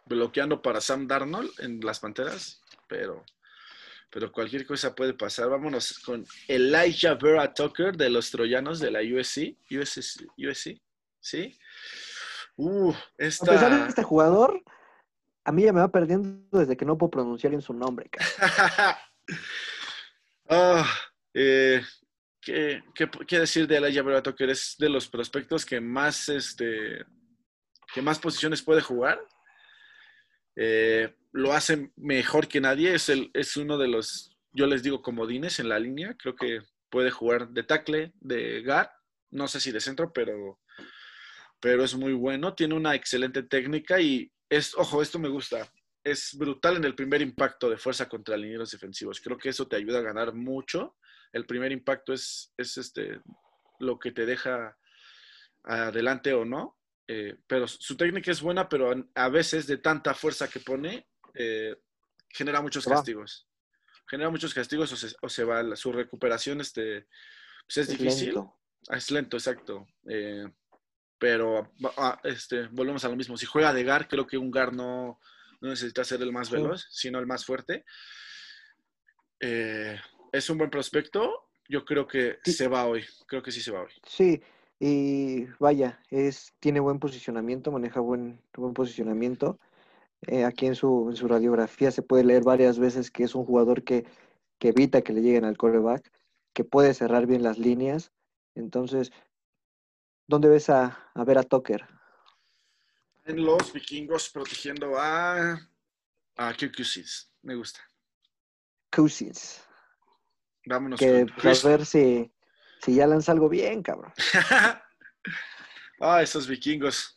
[0.06, 3.24] bloqueando para Sam Darnold en las Panteras, pero
[4.12, 5.50] pero cualquier cosa puede pasar.
[5.50, 10.82] Vámonos con Elijah Vera Tucker de los Troyanos de la USC, USC, USC,
[11.22, 11.58] ¿sí?
[12.58, 14.62] Uh, A pesar de este jugador,
[15.46, 18.10] a mí ya me va perdiendo desde que no puedo pronunciar bien su nombre.
[20.54, 20.86] Ah,
[21.34, 21.82] eh,
[22.42, 24.50] ¿qué, qué, qué decir de Elijah Vera Tucker?
[24.50, 27.06] Es de los prospectos que más, este,
[27.94, 29.22] que más posiciones puede jugar.
[30.56, 32.94] Eh, lo hace mejor que nadie.
[32.94, 36.16] Es, el, es uno de los, yo les digo, comodines en la línea.
[36.18, 38.90] Creo que puede jugar de tackle, de guard.
[39.30, 40.60] No sé si de centro, pero,
[41.60, 42.54] pero es muy bueno.
[42.54, 45.72] Tiene una excelente técnica y es, ojo, esto me gusta
[46.04, 49.22] es brutal en el primer impacto de fuerza contra linieros defensivos.
[49.22, 50.98] Creo que eso te ayuda a ganar mucho.
[51.32, 53.22] El primer impacto es, es este,
[53.80, 54.78] lo que te deja
[55.64, 56.78] adelante o no.
[57.08, 61.76] Eh, pero su técnica es buena, pero a, veces de tanta fuerza que pone, eh,
[62.30, 63.48] genera muchos castigos.
[64.08, 65.76] Genera muchos castigos o se, o se va.
[65.76, 67.08] Su recuperación este,
[67.66, 68.28] pues es, Es difícil.
[68.28, 68.58] lento.
[68.90, 69.88] Ah, Es lento, exacto.
[70.10, 70.46] Eh,
[71.18, 73.38] pero ah, este, volvemos a lo mismo.
[73.38, 75.20] Si juega de GAR, creo que un GAR no,
[75.60, 76.56] no necesita ser el más Sí.
[76.56, 77.86] veloz, sino el más fuerte.
[79.40, 80.00] Eh,
[80.32, 81.50] es un buen prospecto.
[81.68, 82.54] Yo creo que Sí.
[82.54, 83.06] se va hoy.
[83.28, 83.92] Creo que sí se va hoy.
[84.06, 84.42] Sí,
[84.80, 89.60] y vaya, es, tiene buen posicionamiento, maneja buen, buen posicionamiento.
[90.28, 93.46] Eh, aquí en su, en su radiografía se puede leer varias veces que es un
[93.46, 94.06] jugador que,
[94.60, 96.12] que evita que le lleguen al coreback,
[96.54, 98.12] que puede cerrar bien las líneas.
[98.56, 99.12] Entonces,
[100.28, 101.88] ¿dónde ves a, a ver a Tucker?
[103.26, 105.60] En los vikingos protegiendo a,
[106.36, 107.32] a QQCs.
[107.44, 107.80] Me gusta.
[108.92, 109.64] Cousins.
[110.66, 112.32] Vámonos Que pues, a ver si,
[112.82, 114.14] si ya lanza algo bien, cabrón.
[115.99, 117.16] ah, esos vikingos.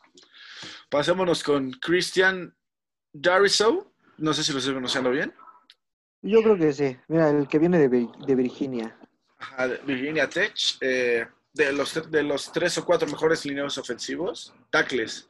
[0.88, 2.54] Pasémonos con Christian
[3.12, 3.92] Dariso.
[4.18, 5.34] No sé si lo estoy pronunciando bien.
[6.22, 6.96] Yo creo que sí.
[7.08, 8.96] Mira, el que viene de, de Virginia.
[9.38, 10.54] Ajá, Virginia Tech.
[10.80, 15.28] eh, de, los, de los tres o cuatro mejores lineos ofensivos, tackles.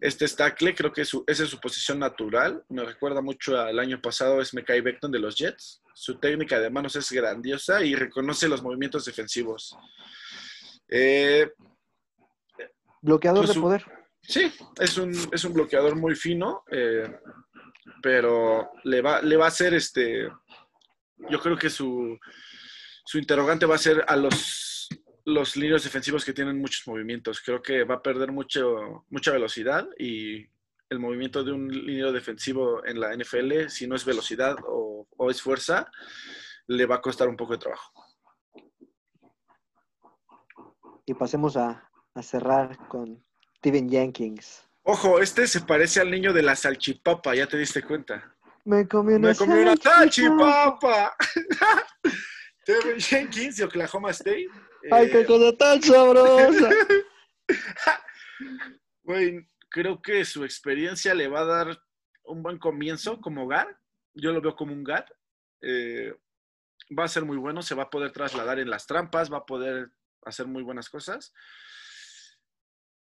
[0.00, 2.62] Este es tackle, creo que su, esa es su posición natural.
[2.68, 5.82] Me recuerda mucho al año pasado, es Mekai Beckton de los Jets.
[5.98, 9.74] Su técnica de manos es grandiosa y reconoce los movimientos defensivos.
[10.90, 11.50] Eh,
[13.00, 13.84] Bloqueador Pues de poder.
[14.20, 17.10] Sí, es un, es un bloqueador muy fino, eh,
[18.02, 20.30] pero le va, le va a hacer este.
[21.30, 22.18] Yo creo que su,
[23.06, 24.88] su interrogante va a ser a los,
[25.24, 27.40] los líneas defensivos que tienen muchos movimientos.
[27.40, 30.46] Creo que va a perder mucho, mucha velocidad y
[30.88, 35.30] el movimiento de un línea defensivo en la NFL, si no es velocidad o, o
[35.30, 35.90] es fuerza,
[36.68, 37.92] le va a costar un poco de trabajo.
[41.04, 43.24] Y pasemos a, a cerrar con
[43.58, 44.64] Steven Jenkins.
[44.82, 48.34] Ojo, este se parece al niño de la salchipapa, ya te diste cuenta.
[48.64, 51.16] Me comí una, Me comí una salchipapa.
[51.16, 51.16] salchipapa.
[52.62, 54.48] Steven Jenkins de Oklahoma State.
[54.90, 56.70] ¡Ay, Eh, qué cosa tan sabrosa!
[59.04, 61.82] Güey, creo que su experiencia le va a dar
[62.24, 63.78] un buen comienzo como GAR.
[64.14, 65.06] Yo lo veo como un GAR.
[65.60, 66.14] Eh,
[66.96, 69.46] va a ser muy bueno, se va a poder trasladar en las trampas, va a
[69.46, 69.90] poder
[70.22, 71.32] hacer muy buenas cosas.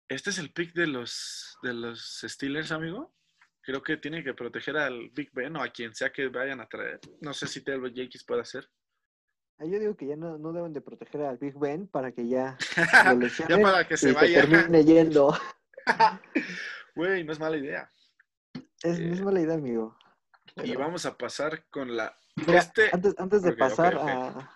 [0.08, 3.14] Este es el pick de los, de los Steelers, amigo.
[3.60, 6.68] Creo que tiene que proteger al Big Ben o a quien sea que vayan a
[6.68, 7.00] traer.
[7.20, 8.70] No sé si Taylor Yankees puede hacer.
[9.58, 12.56] Yo digo que ya no, no deben de proteger al Big Ben para que ya
[13.18, 14.42] lo ya para que se y vaya.
[14.42, 15.36] termine yendo.
[16.94, 17.90] Güey, no es mala idea.
[18.82, 19.96] Es, no es Eh, mala idea, amigo.
[20.64, 22.16] Y vamos a pasar con la.
[22.36, 22.88] Mira, este.
[22.92, 23.96] antes, antes de pasar.
[23.98, 24.50] A,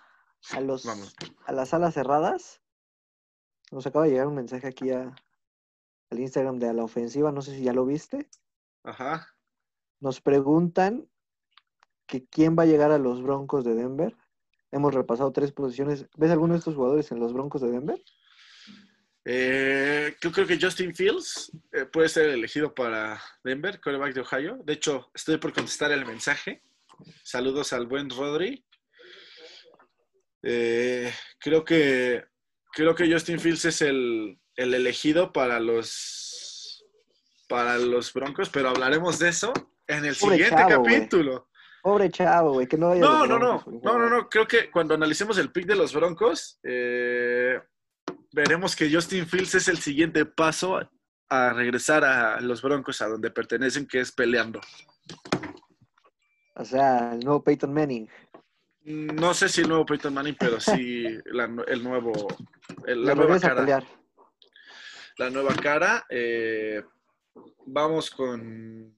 [0.53, 1.15] a los Vamos.
[1.45, 2.61] a las salas cerradas,
[3.71, 5.13] nos acaba de llegar un mensaje aquí a,
[6.09, 8.27] al Instagram de a la ofensiva, no sé si ya lo viste.
[8.83, 9.27] Ajá.
[9.99, 11.07] Nos preguntan
[12.07, 14.17] que quién va a llegar a los Broncos de Denver.
[14.71, 16.07] Hemos repasado tres posiciones.
[16.17, 18.01] ¿Ves alguno de estos jugadores en los Broncos de Denver?
[19.23, 24.59] Eh, yo creo que Justin Fields eh, puede ser elegido para Denver, quarterback de Ohio.
[24.63, 26.63] De hecho, estoy por contestar el mensaje.
[27.23, 28.65] Saludos al buen Rodri.
[30.43, 32.25] Eh, creo que
[32.73, 36.83] creo que Justin Fields es el, el elegido para los
[37.47, 39.53] para los Broncos, pero hablaremos de eso
[39.87, 41.49] en el Pobre siguiente chavo, capítulo.
[41.83, 44.29] Pobre chavo, güey, que no vaya a No, no, no, Broncos, no, no, no.
[44.29, 47.59] Creo que cuando analicemos el pick de los Broncos, eh,
[48.31, 50.79] veremos que Justin Fields es el siguiente paso
[51.29, 54.59] a, regresar a los Broncos, a donde pertenecen, que es peleando.
[56.55, 58.09] O sea, el nuevo Peyton Manning.
[58.83, 62.11] No sé si el nuevo Peyton Manning, pero sí la el nuevo,
[62.85, 63.83] el- la nueva cara.
[65.17, 66.05] La nueva cara.
[67.65, 68.97] vamos con,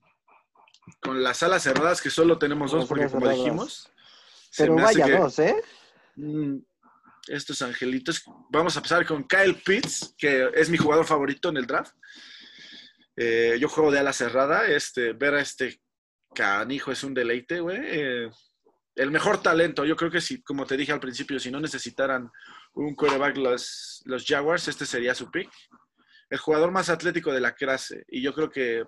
[1.02, 3.38] con las alas cerradas, que solo tenemos dos, porque como cerradas.
[3.38, 3.92] dijimos.
[4.58, 5.56] Pero vaya que- dos, ¿eh?
[7.28, 8.24] Estos angelitos.
[8.50, 11.96] Vamos a empezar con Kyle Pitts, que es mi jugador favorito en el draft.
[13.16, 14.68] Eh, yo juego de ala cerrada.
[14.68, 15.82] Este, ver a este
[16.36, 17.80] canijo es un deleite, güey.
[17.82, 18.30] Eh,
[18.96, 19.86] el mejor talento.
[19.86, 22.30] Yo creo que si, como te dije al principio, si no necesitaran
[22.74, 25.50] un quarterback los, los Jaguars, este sería su pick.
[26.30, 28.04] El jugador más atlético de la clase.
[28.08, 28.84] Y yo creo que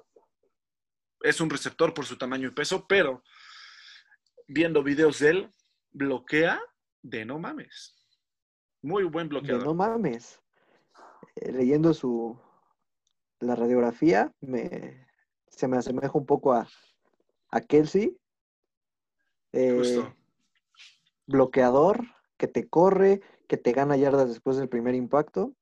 [1.21, 3.23] es un receptor por su tamaño y peso, pero
[4.47, 5.49] viendo videos de él,
[5.91, 6.61] bloquea
[7.01, 7.95] de no mames.
[8.85, 9.65] Muy buen De bloqueador.
[9.65, 10.39] no mames.
[11.35, 12.39] Eh, leyendo su
[13.39, 15.07] la radiografía, me,
[15.47, 16.67] se me asemeja un poco a,
[17.49, 18.15] a Kelsey.
[19.53, 20.15] Eh, Justo.
[21.25, 22.01] bloqueador,
[22.37, 25.53] que te corre, que te gana yardas después del primer impacto.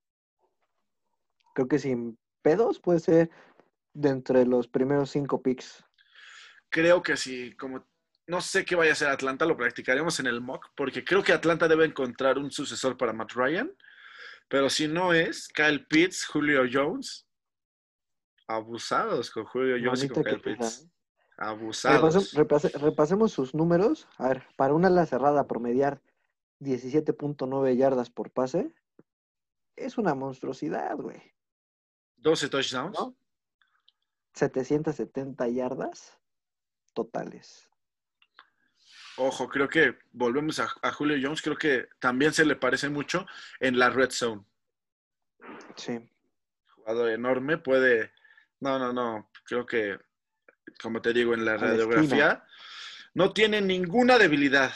[1.53, 3.29] Creo que sin pedos puede ser
[3.93, 5.85] de entre los primeros cinco picks.
[6.69, 7.85] Creo que sí, como
[8.27, 11.33] no sé qué vaya a hacer Atlanta, lo practicaremos en el mock, porque creo que
[11.33, 13.71] Atlanta debe encontrar un sucesor para Matt Ryan.
[14.47, 17.25] Pero si no es, Kyle Pitts, Julio Jones.
[18.47, 20.57] Abusados con Julio Jones y con Kyle Pitts.
[20.57, 20.89] pesa.
[21.37, 22.33] Abusados.
[22.33, 24.07] Repasem- repase- repasemos sus números.
[24.17, 26.01] A ver, para una ala cerrada promediar
[26.59, 28.73] 17.9 yardas por pase,
[29.75, 31.33] es una monstruosidad, güey.
[32.17, 32.97] 12 touchdowns.
[32.99, 33.15] ¿No?
[34.33, 36.17] 770 yardas
[36.93, 37.69] totales.
[39.17, 43.25] Ojo, creo que volvemos a, a Julio Jones, creo que también se le parece mucho
[43.59, 44.43] en la red zone.
[45.75, 45.99] Sí.
[46.75, 48.11] Jugador enorme, puede.
[48.59, 49.29] No, no, no.
[49.45, 49.99] Creo que,
[50.81, 52.43] como te digo, en la radiografía,
[53.13, 54.73] no tiene ninguna debilidad.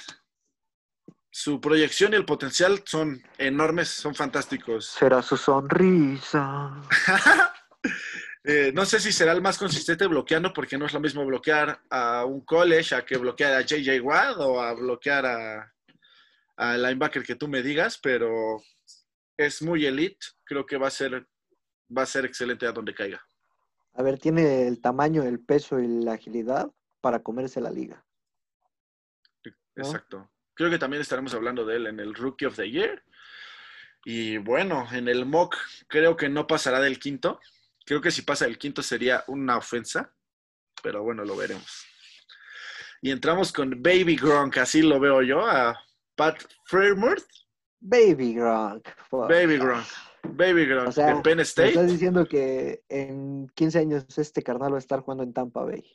[1.31, 4.87] Su proyección y el potencial son enormes, son fantásticos.
[4.87, 6.81] Será su sonrisa.
[8.49, 11.81] Eh, no sé si será el más consistente bloqueando, porque no es lo mismo bloquear
[11.89, 15.73] a un college a que bloquear a JJ Watt o a bloquear a,
[16.55, 18.63] al linebacker que tú me digas, pero
[19.35, 20.25] es muy elite.
[20.45, 21.27] Creo que va a ser,
[21.95, 23.21] va a ser excelente a donde caiga.
[23.95, 26.71] A ver, tiene el tamaño, el peso y la agilidad
[27.01, 28.05] para comerse la liga.
[29.75, 29.83] ¿No?
[29.83, 30.31] Exacto.
[30.53, 33.03] Creo que también estaremos hablando de él en el Rookie of the Year.
[34.05, 37.41] Y bueno, en el mock creo que no pasará del quinto.
[37.87, 40.13] Creo que si pasa del quinto sería una ofensa,
[40.83, 41.85] pero bueno, lo veremos.
[43.01, 45.79] Y entramos con Baby Gronk, así lo veo yo, a
[46.13, 47.23] Pat Fairmouth.
[47.79, 48.89] Baby Gronk.
[49.09, 49.85] Baby Gronk.
[50.23, 51.69] Baby Gronk, O sea, de Penn State.
[51.69, 55.89] estás diciendo que en 15 años este carnal va a estar jugando en Tampa Bay.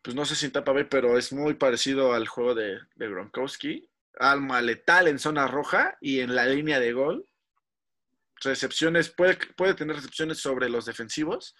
[0.00, 3.08] Pues no sé si en Tampa Bay, pero es muy parecido al juego de, de
[3.10, 3.90] Gronkowski.
[4.18, 7.26] Alma letal en zona roja y en la línea de gol.
[8.44, 11.54] Recepciones, puede, puede tener recepciones sobre los defensivos,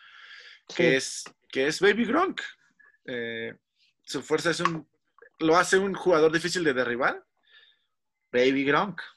[0.74, 2.40] que, es, que es Baby Gronk.
[3.06, 3.54] Eh,
[4.02, 4.88] su fuerza es un.
[5.40, 7.24] Lo hace un jugador difícil de derribar.
[8.32, 9.00] Baby Gronk.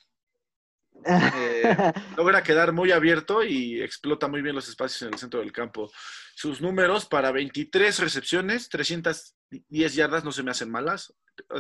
[1.06, 5.52] Eh, logra quedar muy abierto y explota muy bien los espacios en el centro del
[5.52, 5.92] campo.
[6.36, 11.14] Sus números para 23 recepciones, 310 yardas no se me hacen malas.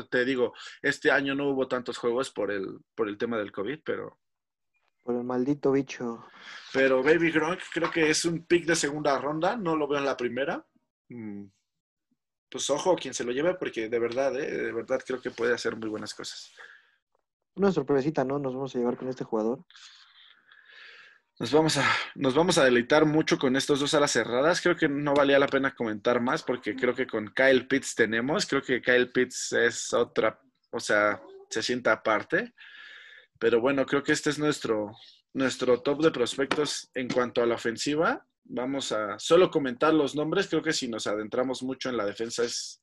[0.09, 3.79] Te digo, este año no hubo tantos juegos por el, por el tema del COVID,
[3.83, 4.19] pero,
[5.07, 6.27] Por el maldito bicho.
[6.73, 10.05] pero Baby Gronk creo que es un pick de segunda ronda, no lo veo en
[10.05, 10.67] la primera.
[11.07, 11.45] Mm,
[12.49, 15.53] Pues ojo quien se lo lleve, porque de verdad, eh, de verdad creo que puede
[15.53, 16.51] hacer muy buenas cosas.
[17.55, 18.37] Una sorpresita, ¿no?
[18.37, 19.63] Nos vamos a llevar con este jugador.
[21.39, 21.85] Nos vamos, a,
[22.15, 24.59] nos vamos a deleitar mucho con estos dos alas cerradas.
[24.59, 28.45] Creo que no valía la pena comentar más porque creo que con Kyle Pitts tenemos.
[28.45, 30.37] Creo que Kyle Pitts es otra,
[30.71, 32.53] o sea, se sienta aparte.
[33.39, 34.95] Pero bueno, creo que este es nuestro,
[35.33, 38.25] nuestro top de prospectos en cuanto a la ofensiva.
[38.43, 40.47] Vamos a solo comentar los nombres.
[40.47, 42.81] Creo que si nos adentramos mucho en la defensa es,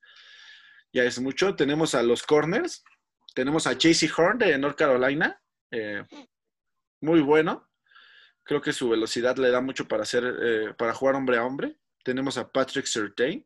[0.92, 1.56] ya es mucho.
[1.56, 2.84] Tenemos a los corners.
[3.34, 5.40] Tenemos a JC Horn de North Carolina.
[5.70, 6.04] eh,
[7.00, 7.68] muy bueno.
[8.44, 11.76] Creo que su velocidad le da mucho para hacer, eh, para jugar hombre a hombre.
[12.04, 13.44] Tenemos a Patrick Surtain.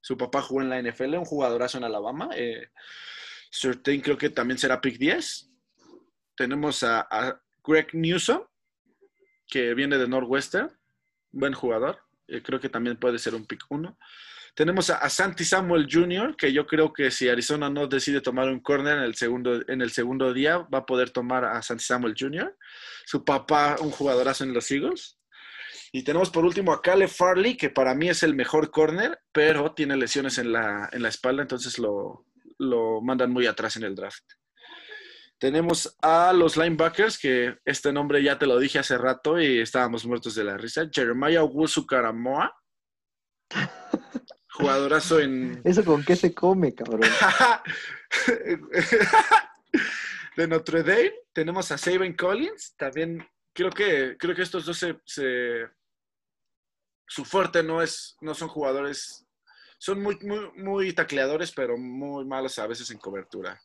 [0.00, 2.28] Su papá jugó en la NFL, un jugadorazo en Alabama.
[2.34, 2.68] Eh,
[4.02, 5.49] creo que también será pick 10.
[6.40, 8.40] Tenemos a, Greg Newsom,
[9.46, 10.70] que viene de Northwestern.
[11.32, 11.98] Buen jugador.
[12.28, 13.98] Eh, creo que también puede ser un pick 1.
[14.54, 18.60] Tenemos a, Santi Samuel Jr., que yo creo que si Arizona no decide tomar un
[18.60, 22.14] corner en el segundo, en el segundo día, va a poder tomar a Santi Samuel
[22.18, 22.56] Jr.
[23.04, 25.18] Su papá, un jugadorazo en los Eagles.
[25.92, 29.74] Y tenemos por último a Caleb Farley, que para mí es el mejor corner, pero
[29.74, 32.24] tiene lesiones en la, en la espalda, entonces lo,
[32.56, 34.39] lo mandan muy atrás en el draft.
[35.40, 40.04] Tenemos a los linebackers, que este nombre ya te lo dije hace rato y estábamos
[40.04, 40.86] muertos de la risa.
[40.92, 42.54] Jeremiah Wusu Karamoa,
[44.52, 47.00] jugadorazo en, ¿Eso con qué se come, cabrón?
[50.36, 51.12] de Notre Dame.
[51.32, 52.74] Tenemos a Saban Collins.
[52.76, 55.68] También creo que, creo que estos dos se, se-
[57.06, 59.26] su fuerte no es, no son jugadores,
[59.78, 63.58] son muy, muy, muy tacleadores, pero muy malos a veces en cobertura.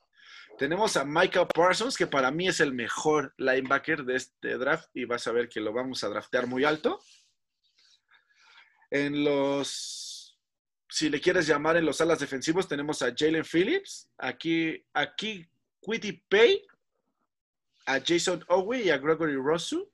[0.58, 5.04] Tenemos a Michael Parsons, que para mí es el mejor linebacker de este draft y
[5.04, 7.02] vas a ver que lo vamos a draftear muy alto.
[8.90, 10.40] En los,
[10.88, 15.46] si le quieres llamar en los alas defensivos, tenemos a Jalen Phillips, aquí, aquí
[15.82, 16.66] Quitty Pay,
[17.88, 19.92] a Jason Owe y a Gregory Rosu.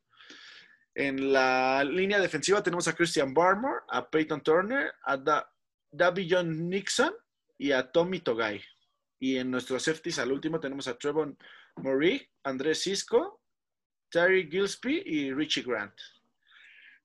[0.93, 5.51] En la línea defensiva tenemos a Christian Barmore, a Peyton Turner, a da
[5.91, 7.13] Davy John Nixon
[7.57, 8.61] y a Tommy Togai.
[9.21, 11.37] Y en nuestros safeties al último tenemos a Trevon
[11.75, 13.43] Murray, Andrés Cisco,
[14.09, 15.93] Terry Gillespie y Richie Grant.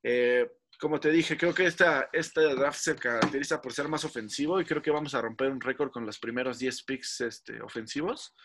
[0.01, 0.49] Eh,
[0.79, 4.65] como te dije, creo que esta, este draft se caracteriza por ser más ofensivo y
[4.65, 8.35] creo que vamos a romper un récord con los primeros 10 picks este, ofensivos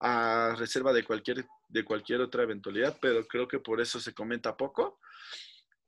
[0.00, 4.56] a reserva de cualquier, de cualquier otra eventualidad, pero creo que por eso se comenta
[4.56, 5.00] poco.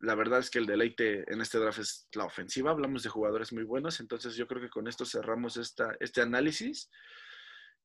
[0.00, 2.70] La verdad es que el deleite en este draft es la ofensiva.
[2.70, 6.90] Hablamos de jugadores muy buenos, entonces yo creo que con esto cerramos esta, este análisis.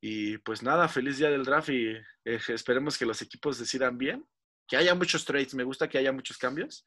[0.08, 4.24] Y pues nada, feliz día del draft y eh, esperemos que los equipos decidan bien,
[4.68, 6.86] que haya muchos trades, me gusta que haya muchos cambios.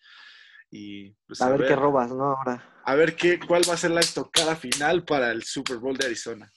[0.71, 2.37] Y pues A ver qué robas, ¿no?
[2.37, 2.81] Ahora.
[2.85, 6.07] a ver qué, cuál va a ser la estocada final para el Super Bowl de
[6.07, 6.49] Arizona.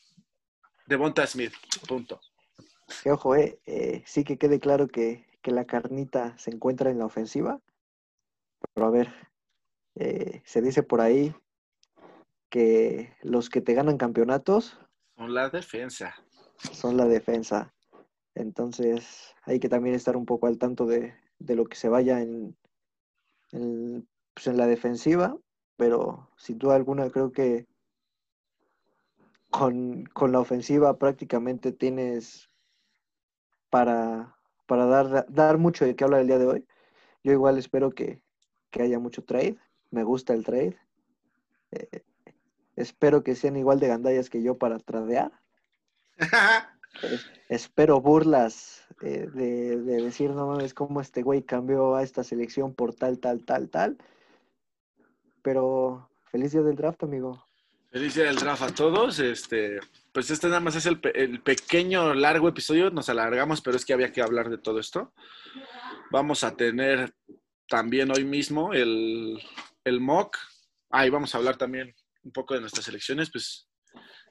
[0.85, 1.53] Devonta Smith,
[1.87, 2.21] punto.
[3.01, 6.99] Que ojo, eh, eh, sí que quede claro que, que la carnita se encuentra en
[6.99, 7.59] la ofensiva.
[8.75, 9.11] Pero a ver,
[9.95, 11.33] eh, se dice por ahí
[12.51, 14.77] que los que te ganan campeonatos
[15.15, 16.13] Con la defensa.
[16.71, 17.73] Son la defensa.
[18.35, 22.21] Entonces hay que también estar un poco al tanto de, de lo que se vaya
[22.21, 22.55] en,
[23.51, 25.37] en, pues, en la defensiva,
[25.75, 27.67] pero sin duda alguna creo que
[29.49, 32.49] con, con la ofensiva prácticamente tienes
[33.69, 36.67] para, para dar, dar mucho de qué hablar el día de hoy.
[37.23, 38.21] Yo igual espero que,
[38.69, 39.57] que haya mucho trade.
[39.89, 40.79] Me gusta el trade.
[41.71, 42.03] Eh,
[42.75, 45.40] espero que sean igual de gandallas que yo para tradear.
[46.17, 52.23] Es- espero burlas eh, de, de decir, no mames, cómo este güey cambió a esta
[52.23, 53.97] selección por tal, tal, tal, tal.
[55.41, 57.45] Pero feliz día del draft, amigo.
[57.89, 59.19] Feliz día del draft a todos.
[59.19, 59.79] Este,
[60.13, 60.99] pues este nada más es el
[61.41, 62.89] pequeño, largo episodio.
[62.91, 65.13] Nos alargamos, pero es que había que hablar de todo esto.
[66.11, 67.13] Vamos a tener
[67.67, 69.41] también hoy mismo el,
[69.83, 70.37] el mock.
[70.89, 71.93] Ahí vamos a hablar también
[72.23, 73.31] un poco de nuestras elecciones.
[73.31, 73.67] Pues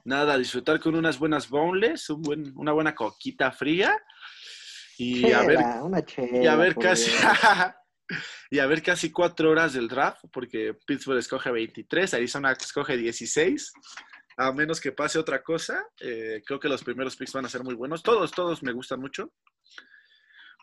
[0.04, 3.96] nada, disfrutar con unas buenas boneless, un buen, una buena coquita fría.
[4.98, 7.10] Y a ver, una y a ver casi,
[8.50, 13.72] y a ver casi cuatro horas del draft, porque Pittsburgh escoge 23, Arizona escoge 16.
[14.36, 17.62] A menos que pase otra cosa, eh, creo que los primeros picks van a ser
[17.62, 18.02] muy buenos.
[18.02, 19.32] Todos, todos me gustan mucho.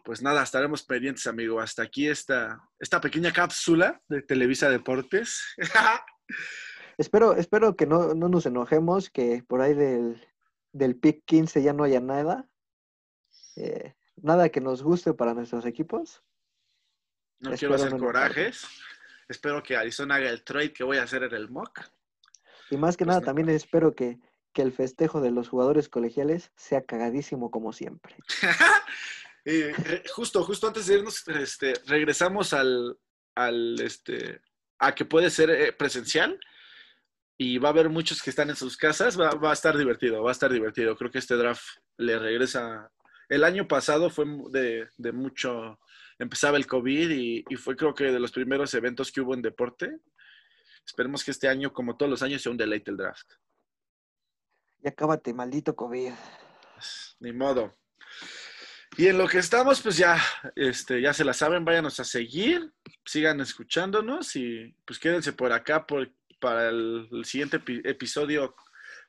[0.04, 1.60] Pues nada, estaremos pendientes, amigo.
[1.60, 5.44] Hasta aquí esta, esta pequeña cápsula de Televisa Deportes.
[6.98, 10.26] espero, espero que no, nos enojemos, que por ahí del,
[10.72, 12.48] del pick 15 ya no haya nada.
[13.56, 16.24] Eh, nada que nos guste para nuestros equipos.
[17.40, 18.66] No quiero hacer corajes.
[19.28, 21.82] Espero que Arizona haga el trade que voy a hacer en el mock.
[22.70, 24.20] Y más que pues nada, también espero que,
[24.56, 28.16] el festejo de los jugadores colegiales sea cagadísimo como siempre.
[29.50, 33.00] Eh, justo, justo antes de irnos, este, regresamos al,
[33.34, 34.42] al, este,
[34.78, 36.38] a que puede ser eh, presencial
[37.38, 40.24] y va a haber muchos que están en sus casas, va, va, a estar divertido,
[40.24, 40.96] va a estar divertido.
[40.96, 41.64] Creo que este draft
[41.98, 42.92] le regresa.
[43.30, 45.80] El año pasado fue de, de mucho,
[46.18, 49.42] empezaba el COVID y, y, fue creo que de los primeros eventos que hubo en
[49.42, 50.00] deporte.
[50.86, 53.30] Esperemos que este año, como todos los años, sea un deleite el draft.
[54.82, 56.14] Y acábate, maldito COVID.
[56.74, 57.78] Pues, ni modo.
[58.98, 60.20] Y en lo que estamos, pues ya,
[60.56, 62.72] este, ya se la saben, váyanos a seguir,
[63.06, 66.10] sigan escuchándonos y pues quédense por acá por,
[66.40, 68.56] para el, siguiente episodio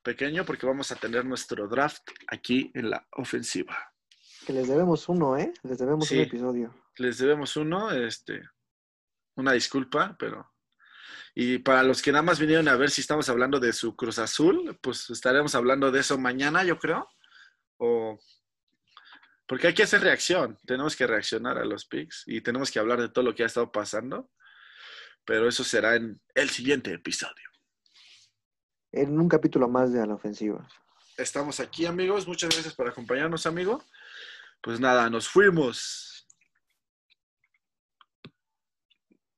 [0.02, 3.92] pequeño porque vamos a tener nuestro draft aquí en la ofensiva.
[4.46, 5.52] Que les debemos uno, ¿eh?
[5.62, 6.74] Les debemos un episodio.
[6.96, 8.42] Les debemos uno, este,
[9.36, 10.50] una disculpa, pero...
[11.34, 14.18] Y para los que nada más vinieron a ver si estamos hablando de su Cruz
[14.18, 17.08] Azul, pues estaremos hablando de eso mañana, yo creo.
[17.76, 18.18] O
[19.48, 23.00] porque hay que hacer reacción, tenemos que reaccionar a los picks y tenemos que hablar
[23.00, 24.30] de todo lo que ha estado pasando,
[25.28, 27.50] pero eso será en el siguiente episodio.
[28.90, 30.66] En un capítulo más de A la Ofensiva.
[31.18, 32.26] Estamos aquí, amigos.
[32.26, 33.84] Muchas gracias por acompañarnos, amigo.
[34.62, 36.17] Pues nada, nos fuimos.